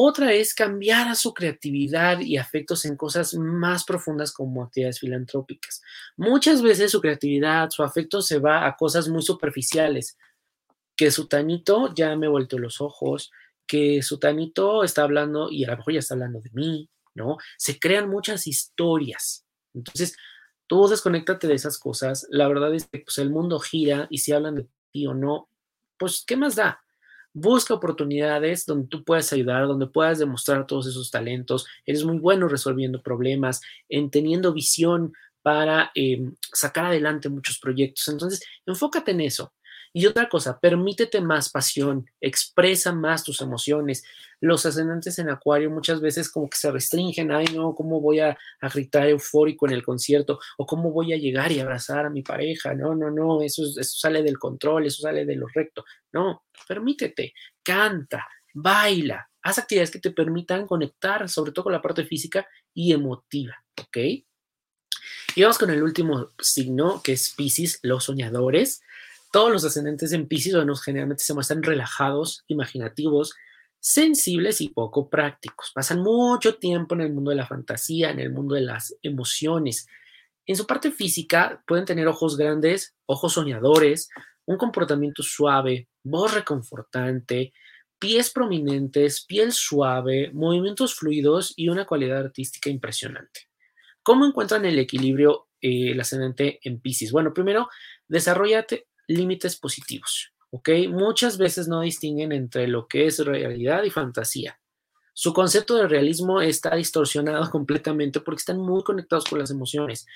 Otra 0.00 0.32
es 0.32 0.54
cambiar 0.54 1.08
a 1.08 1.16
su 1.16 1.34
creatividad 1.34 2.20
y 2.20 2.36
afectos 2.36 2.84
en 2.84 2.96
cosas 2.96 3.34
más 3.34 3.82
profundas 3.82 4.32
como 4.32 4.62
actividades 4.62 5.00
filantrópicas. 5.00 5.82
Muchas 6.16 6.62
veces 6.62 6.92
su 6.92 7.00
creatividad, 7.00 7.70
su 7.70 7.82
afecto 7.82 8.22
se 8.22 8.38
va 8.38 8.64
a 8.64 8.76
cosas 8.76 9.08
muy 9.08 9.22
superficiales, 9.22 10.16
que 10.96 11.10
su 11.10 11.26
tanito 11.26 11.92
ya 11.96 12.14
me 12.14 12.28
ha 12.28 12.30
vuelto 12.30 12.60
los 12.60 12.80
ojos, 12.80 13.32
que 13.66 14.00
su 14.02 14.20
tanito 14.20 14.84
está 14.84 15.02
hablando 15.02 15.50
y 15.50 15.64
a 15.64 15.72
lo 15.72 15.78
mejor 15.78 15.94
ya 15.94 15.98
está 15.98 16.14
hablando 16.14 16.40
de 16.42 16.50
mí, 16.52 16.88
¿no? 17.16 17.36
Se 17.56 17.80
crean 17.80 18.08
muchas 18.08 18.46
historias. 18.46 19.46
Entonces, 19.74 20.16
tú 20.68 20.86
desconéctate 20.86 21.48
de 21.48 21.54
esas 21.54 21.76
cosas. 21.76 22.24
La 22.30 22.46
verdad 22.46 22.72
es 22.72 22.86
que 22.86 23.00
pues, 23.00 23.18
el 23.18 23.30
mundo 23.30 23.58
gira 23.58 24.06
y 24.10 24.18
si 24.18 24.30
hablan 24.30 24.54
de 24.54 24.68
ti 24.92 25.08
o 25.08 25.14
no, 25.14 25.48
pues, 25.98 26.22
¿qué 26.24 26.36
más 26.36 26.54
da? 26.54 26.84
Busca 27.32 27.74
oportunidades 27.74 28.66
donde 28.66 28.88
tú 28.88 29.04
puedas 29.04 29.32
ayudar, 29.32 29.66
donde 29.66 29.86
puedas 29.86 30.18
demostrar 30.18 30.66
todos 30.66 30.86
esos 30.86 31.10
talentos. 31.10 31.66
Eres 31.86 32.04
muy 32.04 32.18
bueno 32.18 32.48
resolviendo 32.48 33.02
problemas, 33.02 33.60
en 33.88 34.10
teniendo 34.10 34.52
visión 34.52 35.12
para 35.42 35.90
eh, 35.94 36.30
sacar 36.52 36.86
adelante 36.86 37.28
muchos 37.28 37.58
proyectos. 37.58 38.08
Entonces, 38.08 38.40
enfócate 38.66 39.12
en 39.12 39.20
eso. 39.22 39.52
Y 39.98 40.06
otra 40.06 40.28
cosa, 40.28 40.60
permítete 40.60 41.20
más 41.20 41.50
pasión, 41.50 42.08
expresa 42.20 42.92
más 42.92 43.24
tus 43.24 43.40
emociones. 43.40 44.04
Los 44.40 44.64
ascendentes 44.64 45.18
en 45.18 45.28
Acuario 45.28 45.72
muchas 45.72 46.00
veces 46.00 46.30
como 46.30 46.48
que 46.48 46.56
se 46.56 46.70
restringen, 46.70 47.32
ay 47.32 47.46
no, 47.52 47.74
¿cómo 47.74 48.00
voy 48.00 48.20
a, 48.20 48.38
gritar 48.72 49.08
eufórico 49.08 49.66
en 49.66 49.72
el 49.72 49.82
concierto? 49.82 50.38
¿O 50.56 50.66
cómo 50.66 50.92
voy 50.92 51.14
a 51.14 51.16
llegar 51.16 51.50
y 51.50 51.58
abrazar 51.58 52.06
a 52.06 52.10
mi 52.10 52.22
pareja? 52.22 52.74
No, 52.74 52.94
no, 52.94 53.10
no, 53.10 53.42
eso, 53.42 53.64
eso 53.64 53.98
sale 53.98 54.22
del 54.22 54.38
control, 54.38 54.86
eso 54.86 55.02
sale 55.02 55.26
de 55.26 55.34
lo 55.34 55.48
recto. 55.48 55.84
No, 56.12 56.44
permítete, 56.68 57.34
canta, 57.64 58.24
baila, 58.54 59.28
haz 59.42 59.58
actividades 59.58 59.90
que 59.90 59.98
te 59.98 60.12
permitan 60.12 60.68
conectar, 60.68 61.28
sobre 61.28 61.50
todo 61.50 61.64
con 61.64 61.72
la 61.72 61.82
parte 61.82 62.04
física 62.04 62.46
y 62.72 62.92
emotiva, 62.92 63.56
¿ok? 63.80 63.96
Y 65.34 65.42
vamos 65.42 65.58
con 65.58 65.70
el 65.70 65.82
último 65.82 66.28
signo, 66.40 67.02
que 67.02 67.14
es 67.14 67.34
Pisces, 67.36 67.80
los 67.82 68.04
soñadores. 68.04 68.80
Todos 69.30 69.52
los 69.52 69.64
ascendentes 69.64 70.12
en 70.12 70.26
Pisces, 70.26 70.54
bueno, 70.54 70.74
generalmente 70.76 71.24
se 71.24 71.34
muestran 71.34 71.62
relajados, 71.62 72.44
imaginativos, 72.46 73.34
sensibles 73.80 74.60
y 74.60 74.70
poco 74.70 75.08
prácticos. 75.08 75.72
Pasan 75.74 76.00
mucho 76.00 76.56
tiempo 76.56 76.94
en 76.94 77.02
el 77.02 77.12
mundo 77.12 77.30
de 77.30 77.36
la 77.36 77.46
fantasía, 77.46 78.10
en 78.10 78.20
el 78.20 78.30
mundo 78.30 78.54
de 78.54 78.62
las 78.62 78.96
emociones. 79.02 79.86
En 80.46 80.56
su 80.56 80.66
parte 80.66 80.90
física 80.90 81.62
pueden 81.66 81.84
tener 81.84 82.06
ojos 82.08 82.36
grandes, 82.36 82.96
ojos 83.06 83.34
soñadores, 83.34 84.08
un 84.46 84.56
comportamiento 84.56 85.22
suave, 85.22 85.88
voz 86.02 86.32
reconfortante, 86.32 87.52
pies 87.98 88.30
prominentes, 88.30 89.24
piel 89.26 89.52
suave, 89.52 90.30
movimientos 90.32 90.94
fluidos 90.94 91.52
y 91.54 91.68
una 91.68 91.84
cualidad 91.84 92.18
artística 92.18 92.70
impresionante. 92.70 93.48
¿Cómo 94.02 94.24
encuentran 94.24 94.64
el 94.64 94.78
equilibrio 94.78 95.48
eh, 95.60 95.90
el 95.90 96.00
ascendente 96.00 96.60
en 96.62 96.80
Pisces? 96.80 97.12
Bueno, 97.12 97.34
primero, 97.34 97.68
desarrollate 98.06 98.87
límites 99.08 99.56
positivos, 99.56 100.32
¿ok? 100.50 100.70
Muchas 100.90 101.38
veces 101.38 101.66
no 101.66 101.80
distinguen 101.80 102.30
entre 102.30 102.68
lo 102.68 102.86
que 102.86 103.06
es 103.06 103.18
realidad 103.18 103.82
y 103.82 103.90
fantasía. 103.90 104.60
Su 105.12 105.32
concepto 105.32 105.74
de 105.74 105.88
realismo 105.88 106.40
está 106.40 106.76
distorsionado 106.76 107.50
completamente 107.50 108.20
porque 108.20 108.38
están 108.38 108.58
muy 108.58 108.84
conectados 108.84 109.24
con 109.24 109.40
las 109.40 109.50
emociones. 109.50 110.06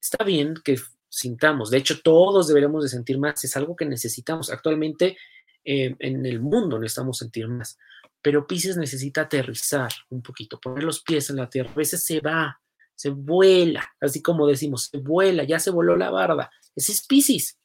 Está 0.00 0.24
bien 0.24 0.54
que 0.64 0.78
sintamos, 1.10 1.70
de 1.70 1.78
hecho 1.78 2.00
todos 2.00 2.48
deberíamos 2.48 2.84
de 2.84 2.90
sentir 2.90 3.18
más, 3.18 3.42
es 3.44 3.56
algo 3.56 3.76
que 3.76 3.84
necesitamos. 3.84 4.50
Actualmente 4.50 5.18
eh, 5.64 5.94
en 5.98 6.24
el 6.24 6.40
mundo 6.40 6.78
necesitamos 6.78 7.18
sentir 7.18 7.48
más, 7.48 7.76
pero 8.22 8.46
Pisces 8.46 8.76
necesita 8.76 9.22
aterrizar 9.22 9.90
un 10.10 10.22
poquito, 10.22 10.60
poner 10.60 10.84
los 10.84 11.02
pies 11.02 11.28
en 11.30 11.36
la 11.36 11.50
tierra. 11.50 11.72
A 11.72 11.74
veces 11.74 12.04
se 12.04 12.20
va, 12.20 12.60
se 12.94 13.10
vuela, 13.10 13.84
así 14.00 14.22
como 14.22 14.46
decimos, 14.46 14.84
se 14.84 14.98
vuela, 14.98 15.44
ya 15.44 15.58
se 15.58 15.70
voló 15.70 15.96
la 15.96 16.10
barba. 16.10 16.50
Ese 16.76 16.92
es 16.92 17.04
Pisces 17.06 17.57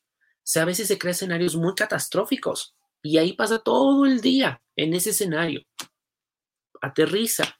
sea, 0.43 0.63
a 0.63 0.65
veces 0.65 0.87
se 0.87 0.97
crean 0.97 1.11
escenarios 1.11 1.55
muy 1.55 1.73
catastróficos 1.75 2.75
y 3.01 3.17
ahí 3.17 3.33
pasa 3.33 3.59
todo 3.59 4.05
el 4.05 4.21
día 4.21 4.61
en 4.75 4.93
ese 4.93 5.11
escenario. 5.11 5.63
Aterriza, 6.81 7.59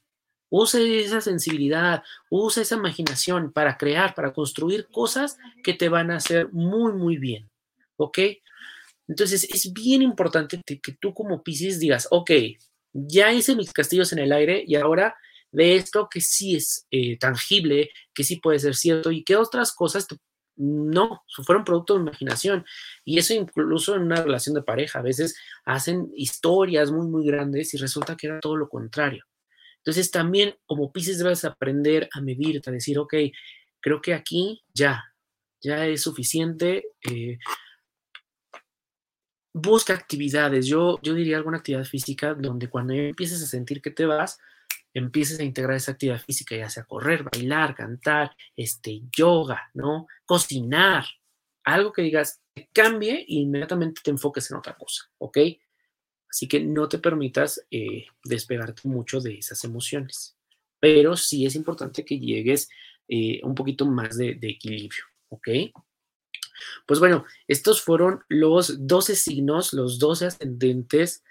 usa 0.50 0.82
esa 0.82 1.22
sensibilidad, 1.22 2.04
usa 2.30 2.64
esa 2.64 2.76
imaginación 2.76 3.52
para 3.52 3.78
crear, 3.78 4.14
para 4.14 4.34
construir 4.34 4.88
cosas 4.92 5.38
que 5.64 5.74
te 5.74 5.90
van 5.90 6.12
a 6.12 6.18
hacer 6.18 6.52
muy, 6.52 6.94
muy 6.94 7.18
bien. 7.18 7.50
¿Ok? 7.98 8.20
Entonces 9.08 9.44
es 9.44 9.72
bien 9.74 10.02
importante 10.02 10.62
que 10.64 10.94
tú 10.94 11.14
como 11.14 11.44
Pisces 11.44 11.80
digas, 11.80 12.08
ok, 12.10 12.32
ya 12.94 13.34
hice 13.34 13.56
mis 13.56 13.74
castillos 13.74 14.14
en 14.14 14.20
el 14.20 14.32
aire 14.32 14.64
y 14.66 14.76
ahora 14.76 15.16
de 15.52 15.76
esto 15.76 16.08
que 16.10 16.22
sí 16.22 16.56
es 16.56 16.88
eh, 16.92 17.18
tangible, 17.18 17.92
que 18.14 18.24
sí 18.24 18.38
puede 18.38 18.60
ser 18.60 18.76
cierto 18.76 19.12
y 19.12 19.24
qué 19.24 19.36
otras 19.36 19.74
cosas 19.74 20.08
no, 20.56 21.24
fueron 21.44 21.64
producto 21.64 21.96
de 21.96 22.02
imaginación. 22.02 22.66
Y 23.04 23.18
eso 23.18 23.34
incluso 23.34 23.96
en 23.96 24.04
una 24.04 24.22
relación 24.22 24.56
de 24.56 24.64
pareja. 24.64 25.00
A 25.00 25.04
veces 25.04 25.36
hacen 25.66 26.12
historias 26.16 26.92
muy, 26.92 27.08
muy 27.08 27.26
grandes 27.26 27.74
y 27.74 27.78
resulta 27.78 28.16
que 28.16 28.28
era 28.28 28.40
todo 28.40 28.56
lo 28.56 28.70
contrario. 28.70 29.26
Entonces 29.78 30.12
también 30.12 30.56
como 30.66 30.92
Pisces 30.92 31.18
debes 31.18 31.44
aprender 31.44 32.10
a 32.14 32.22
medirte, 32.22 32.70
a 32.70 32.74
decir, 32.74 32.98
ok, 32.98 33.16
creo 33.82 34.02
que 34.02 34.14
aquí 34.14 34.64
ya, 34.74 35.04
ya 35.62 35.86
es 35.88 36.02
suficiente. 36.02 36.86
Eh, 37.10 37.38
busca 39.54 39.94
actividades. 39.94 40.66
Yo, 40.66 41.00
yo 41.02 41.14
diría 41.14 41.38
alguna 41.38 41.58
actividad 41.58 41.84
física 41.84 42.34
donde 42.34 42.70
cuando 42.70 42.94
empieces 42.94 43.42
a 43.44 43.46
sentir 43.46 43.82
que 43.82 43.92
te 43.92 44.06
vas, 44.06 44.40
empieces 44.94 45.40
a 45.40 45.44
integrar 45.44 45.76
esa 45.76 45.94
actividad 45.94 46.22
física, 46.22 46.56
ya 46.56 46.70
sea 46.70 46.84
correr, 46.84 47.24
bailar, 47.24 47.76
cantar, 47.76 48.36
este, 48.56 49.02
yoga, 49.12 49.70
¿no? 49.74 50.08
Cocinar, 50.26 51.06
algo 51.64 51.92
que 51.92 52.04
digas, 52.04 52.42
que 52.56 52.70
cambie 52.72 53.22
e 53.22 53.26
inmediatamente 53.28 54.02
te 54.04 54.12
enfoques 54.12 54.50
en 54.52 54.58
otra 54.58 54.76
cosa, 54.76 55.10
¿ok? 55.18 55.38
Así 56.30 56.48
que 56.48 56.60
no 56.60 56.88
te 56.88 57.00
permitas 57.00 57.66
eh, 57.70 58.06
despegarte 58.24 58.88
mucho 58.88 59.20
de 59.20 59.38
esas 59.38 59.64
emociones, 59.64 60.36
pero 60.80 61.16
sí 61.16 61.46
es 61.46 61.56
importante 61.56 62.06
que 62.06 62.20
llegues 62.20 62.70
eh, 63.08 63.40
un 63.44 63.56
poquito 63.56 63.86
más 63.86 64.18
de, 64.18 64.36
de 64.36 64.50
equilibrio, 64.50 65.04
¿ok? 65.30 65.48
Pues 66.86 67.00
bueno, 67.00 67.26
estos 67.48 67.82
fueron 67.82 68.24
los 68.30 68.88
12 68.88 69.16
signos, 69.16 69.74
los 69.74 70.00
12 70.00 70.28
ascendentes 70.28 71.24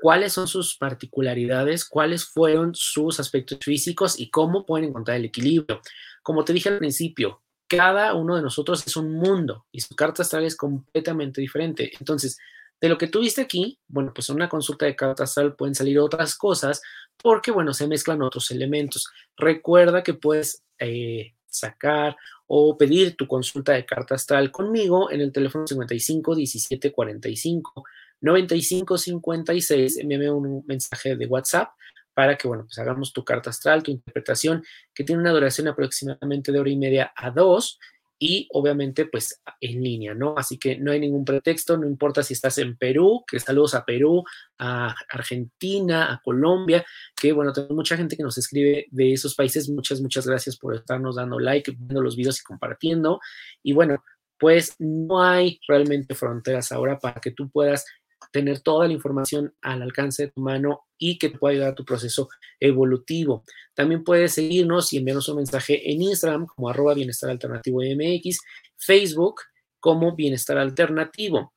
cuáles 0.00 0.32
son 0.32 0.48
sus 0.48 0.76
particularidades, 0.76 1.84
cuáles 1.84 2.24
fueron 2.24 2.74
sus 2.74 3.20
aspectos 3.20 3.58
físicos 3.62 4.18
y 4.18 4.30
cómo 4.30 4.64
pueden 4.64 4.88
encontrar 4.88 5.18
el 5.18 5.26
equilibrio. 5.26 5.80
Como 6.22 6.44
te 6.44 6.52
dije 6.52 6.68
al 6.68 6.78
principio, 6.78 7.42
cada 7.68 8.14
uno 8.14 8.36
de 8.36 8.42
nosotros 8.42 8.84
es 8.86 8.96
un 8.96 9.12
mundo 9.12 9.66
y 9.70 9.80
su 9.80 9.94
carta 9.94 10.22
astral 10.22 10.44
es 10.44 10.56
completamente 10.56 11.40
diferente. 11.40 11.92
Entonces, 11.98 12.38
de 12.80 12.88
lo 12.88 12.96
que 12.96 13.08
tuviste 13.08 13.42
aquí, 13.42 13.78
bueno, 13.88 14.12
pues 14.14 14.28
en 14.30 14.36
una 14.36 14.48
consulta 14.48 14.86
de 14.86 14.96
carta 14.96 15.24
astral 15.24 15.54
pueden 15.54 15.74
salir 15.74 15.98
otras 15.98 16.34
cosas 16.34 16.80
porque, 17.22 17.50
bueno, 17.50 17.74
se 17.74 17.86
mezclan 17.86 18.22
otros 18.22 18.50
elementos. 18.50 19.08
Recuerda 19.36 20.02
que 20.02 20.14
puedes 20.14 20.64
eh, 20.78 21.34
sacar 21.46 22.16
o 22.46 22.76
pedir 22.78 23.16
tu 23.16 23.26
consulta 23.26 23.72
de 23.72 23.84
carta 23.84 24.14
astral 24.14 24.50
conmigo 24.50 25.10
en 25.10 25.20
el 25.20 25.30
teléfono 25.30 25.66
55 25.66 26.34
17 26.34 26.92
45 26.92 27.84
9556, 28.20 29.98
envíame 29.98 30.30
un 30.30 30.64
mensaje 30.66 31.16
de 31.16 31.26
WhatsApp 31.26 31.70
para 32.14 32.36
que, 32.36 32.48
bueno, 32.48 32.64
pues 32.64 32.78
hagamos 32.78 33.12
tu 33.12 33.24
carta 33.24 33.50
astral, 33.50 33.82
tu 33.82 33.90
interpretación, 33.90 34.62
que 34.94 35.04
tiene 35.04 35.22
una 35.22 35.30
duración 35.30 35.68
aproximadamente 35.68 36.52
de 36.52 36.60
hora 36.60 36.70
y 36.70 36.76
media 36.76 37.12
a 37.16 37.30
dos 37.30 37.78
y 38.22 38.46
obviamente 38.52 39.06
pues 39.06 39.40
en 39.62 39.82
línea, 39.82 40.14
¿no? 40.14 40.34
Así 40.36 40.58
que 40.58 40.76
no 40.76 40.92
hay 40.92 41.00
ningún 41.00 41.24
pretexto, 41.24 41.78
no 41.78 41.86
importa 41.86 42.22
si 42.22 42.34
estás 42.34 42.58
en 42.58 42.76
Perú, 42.76 43.24
que 43.26 43.40
saludos 43.40 43.74
a 43.74 43.86
Perú, 43.86 44.22
a 44.58 44.94
Argentina, 45.08 46.12
a 46.12 46.20
Colombia, 46.22 46.84
que 47.16 47.32
bueno, 47.32 47.54
tengo 47.54 47.74
mucha 47.74 47.96
gente 47.96 48.18
que 48.18 48.22
nos 48.22 48.36
escribe 48.36 48.86
de 48.90 49.14
esos 49.14 49.34
países, 49.34 49.70
muchas, 49.70 50.02
muchas 50.02 50.26
gracias 50.26 50.58
por 50.58 50.74
estarnos 50.74 51.16
dando 51.16 51.38
like, 51.38 51.70
viendo 51.70 52.02
los 52.02 52.14
videos 52.14 52.38
y 52.40 52.44
compartiendo. 52.44 53.20
Y 53.62 53.72
bueno, 53.72 54.04
pues 54.38 54.74
no 54.78 55.22
hay 55.22 55.58
realmente 55.66 56.14
fronteras 56.14 56.72
ahora 56.72 56.98
para 56.98 57.20
que 57.20 57.30
tú 57.30 57.48
puedas 57.50 57.86
tener 58.32 58.60
toda 58.60 58.86
la 58.86 58.92
información 58.92 59.54
al 59.62 59.82
alcance 59.82 60.26
de 60.26 60.32
tu 60.32 60.40
mano 60.40 60.82
y 60.98 61.18
que 61.18 61.30
te 61.30 61.38
pueda 61.38 61.52
ayudar 61.52 61.70
a 61.70 61.74
tu 61.74 61.84
proceso 61.84 62.28
evolutivo. 62.58 63.44
También 63.74 64.04
puedes 64.04 64.34
seguirnos 64.34 64.92
y 64.92 64.98
enviarnos 64.98 65.28
un 65.28 65.36
mensaje 65.36 65.90
en 65.90 66.02
Instagram 66.02 66.46
como 66.46 66.68
arroba 66.68 66.94
bienestar 66.94 67.30
alternativo 67.30 67.80
MX, 67.80 68.38
Facebook 68.76 69.42
como 69.80 70.14
bienestar 70.14 70.58
alternativo. 70.58 71.52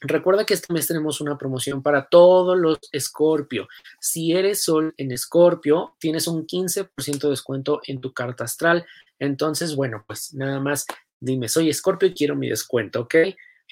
Recuerda 0.00 0.44
que 0.44 0.54
este 0.54 0.72
mes 0.72 0.86
tenemos 0.86 1.20
una 1.20 1.38
promoción 1.38 1.82
para 1.82 2.08
todos 2.08 2.58
los 2.58 2.78
Escorpio. 2.92 3.68
Si 4.00 4.32
eres 4.32 4.62
Sol 4.62 4.92
en 4.98 5.12
Escorpio, 5.12 5.96
tienes 5.98 6.26
un 6.26 6.46
15% 6.46 7.20
de 7.20 7.30
descuento 7.30 7.80
en 7.86 8.00
tu 8.00 8.12
carta 8.12 8.44
astral. 8.44 8.84
Entonces, 9.18 9.74
bueno, 9.74 10.04
pues 10.06 10.34
nada 10.34 10.60
más 10.60 10.84
dime, 11.24 11.48
soy 11.48 11.70
Escorpio 11.70 12.08
y 12.08 12.14
quiero 12.14 12.36
mi 12.36 12.48
descuento, 12.48 13.00
¿ok? 13.00 13.14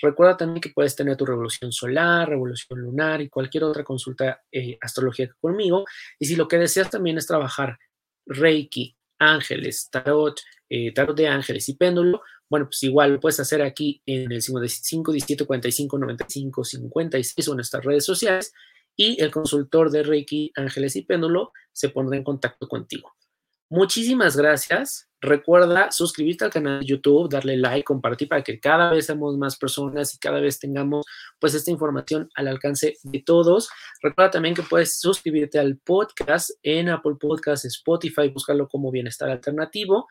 Recuerda 0.01 0.37
también 0.37 0.61
que 0.61 0.71
puedes 0.71 0.97
tener 0.97 1.17
tu 1.17 1.27
revolución 1.27 1.71
solar, 1.73 2.29
revolución 2.29 2.81
lunar 2.81 3.21
y 3.21 3.29
cualquier 3.29 3.65
otra 3.65 3.85
consulta 3.85 4.43
eh, 4.51 4.79
astrológica 4.81 5.35
conmigo. 5.41 5.85
Y 6.19 6.27
si 6.27 6.37
lo 6.37 6.49
que 6.49 6.59
deseas 6.59 6.91
también 6.91 7.19
es 7.19 7.27
trabajar 7.27 7.79
Reiki, 8.27 8.97
ángeles, 9.19 9.89
tarot, 9.91 10.41
eh, 10.69 10.93
tarot 10.93 11.17
de 11.17 11.29
ángeles 11.29 11.69
y 11.69 11.77
péndulo, 11.77 12.23
bueno, 12.49 12.67
pues 12.67 12.83
igual 12.83 13.15
lo 13.15 13.21
puedes 13.21 13.41
hacer 13.41 13.63
aquí 13.63 14.03
en 14.07 14.31
el 14.31 14.43
55 14.43 15.13
17 15.13 15.47
45 15.47 15.99
95 15.99 16.65
56 16.65 17.49
o 17.49 17.53
en 17.53 17.57
nuestras 17.57 17.85
redes 17.85 18.05
sociales 18.05 18.53
y 18.97 19.23
el 19.23 19.31
consultor 19.31 19.91
de 19.91 20.03
Reiki, 20.03 20.53
Ángeles 20.57 20.97
y 20.97 21.03
Péndulo 21.03 21.53
se 21.73 21.89
pondrá 21.89 22.17
en 22.17 22.25
contacto 22.25 22.69
contigo. 22.69 23.15
Muchísimas 23.71 24.37
gracias. 24.37 25.09
Recuerda 25.23 25.93
suscribirte 25.93 26.45
al 26.45 26.51
canal 26.51 26.81
de 26.81 26.87
YouTube, 26.87 27.31
darle 27.31 27.57
like, 27.57 27.85
compartir 27.85 28.29
para 28.29 28.43
que 28.43 28.59
cada 28.59 28.91
vez 28.91 29.07
seamos 29.07 29.39
más 29.39 29.57
personas 29.57 30.13
y 30.15 30.19
cada 30.19 30.41
vez 30.41 30.59
tengamos 30.59 31.07
pues 31.39 31.55
esta 31.55 31.71
información 31.71 32.29
al 32.35 32.49
alcance 32.49 32.97
de 33.05 33.23
todos. 33.23 33.71
Recuerda 34.03 34.33
también 34.33 34.57
que 34.57 34.65
puedes 34.65 34.99
suscribirte 34.99 35.61
al 35.61 35.79
podcast 35.79 36.51
en 36.65 36.89
Apple 36.89 37.15
Podcasts, 37.21 37.65
Spotify, 37.67 38.31
buscarlo 38.31 38.69
como 38.69 38.91
bienestar 38.91 39.31
alternativo 39.31 40.09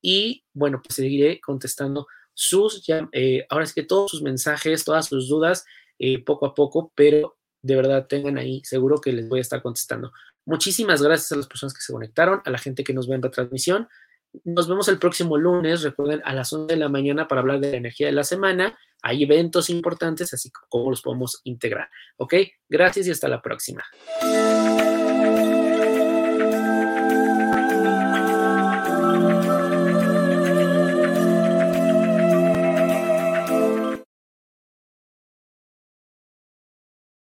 y 0.00 0.44
bueno, 0.54 0.80
pues 0.80 0.94
seguiré 0.94 1.40
contestando 1.40 2.06
sus, 2.32 2.84
eh, 3.12 3.44
ahora 3.50 3.64
es 3.64 3.74
que 3.74 3.82
todos 3.82 4.12
sus 4.12 4.22
mensajes, 4.22 4.84
todas 4.84 5.06
sus 5.06 5.28
dudas, 5.28 5.64
eh, 5.98 6.22
poco 6.22 6.46
a 6.46 6.54
poco, 6.54 6.92
pero 6.94 7.36
de 7.62 7.74
verdad 7.74 8.06
tengan 8.06 8.38
ahí, 8.38 8.62
seguro 8.64 9.00
que 9.00 9.12
les 9.12 9.28
voy 9.28 9.40
a 9.40 9.42
estar 9.42 9.60
contestando. 9.60 10.12
Muchísimas 10.44 11.02
gracias 11.02 11.32
a 11.32 11.36
las 11.36 11.48
personas 11.48 11.74
que 11.74 11.80
se 11.80 11.92
conectaron, 11.92 12.42
a 12.44 12.50
la 12.50 12.58
gente 12.58 12.84
que 12.84 12.94
nos 12.94 13.08
ve 13.08 13.16
en 13.16 13.22
retransmisión. 13.22 13.88
Nos 14.44 14.68
vemos 14.68 14.88
el 14.88 14.98
próximo 14.98 15.36
lunes, 15.36 15.82
recuerden, 15.82 16.22
a 16.24 16.34
las 16.34 16.52
11 16.52 16.74
de 16.74 16.80
la 16.80 16.88
mañana 16.88 17.28
para 17.28 17.40
hablar 17.40 17.60
de 17.60 17.72
la 17.72 17.76
energía 17.76 18.06
de 18.06 18.12
la 18.12 18.24
semana. 18.24 18.78
Hay 19.02 19.22
eventos 19.22 19.68
importantes, 19.68 20.32
así 20.32 20.50
como 20.68 20.90
los 20.90 21.02
podemos 21.02 21.40
integrar. 21.44 21.88
¿Ok? 22.16 22.34
Gracias 22.68 23.06
y 23.06 23.10
hasta 23.10 23.28
la 23.28 23.42
próxima. 23.42 23.84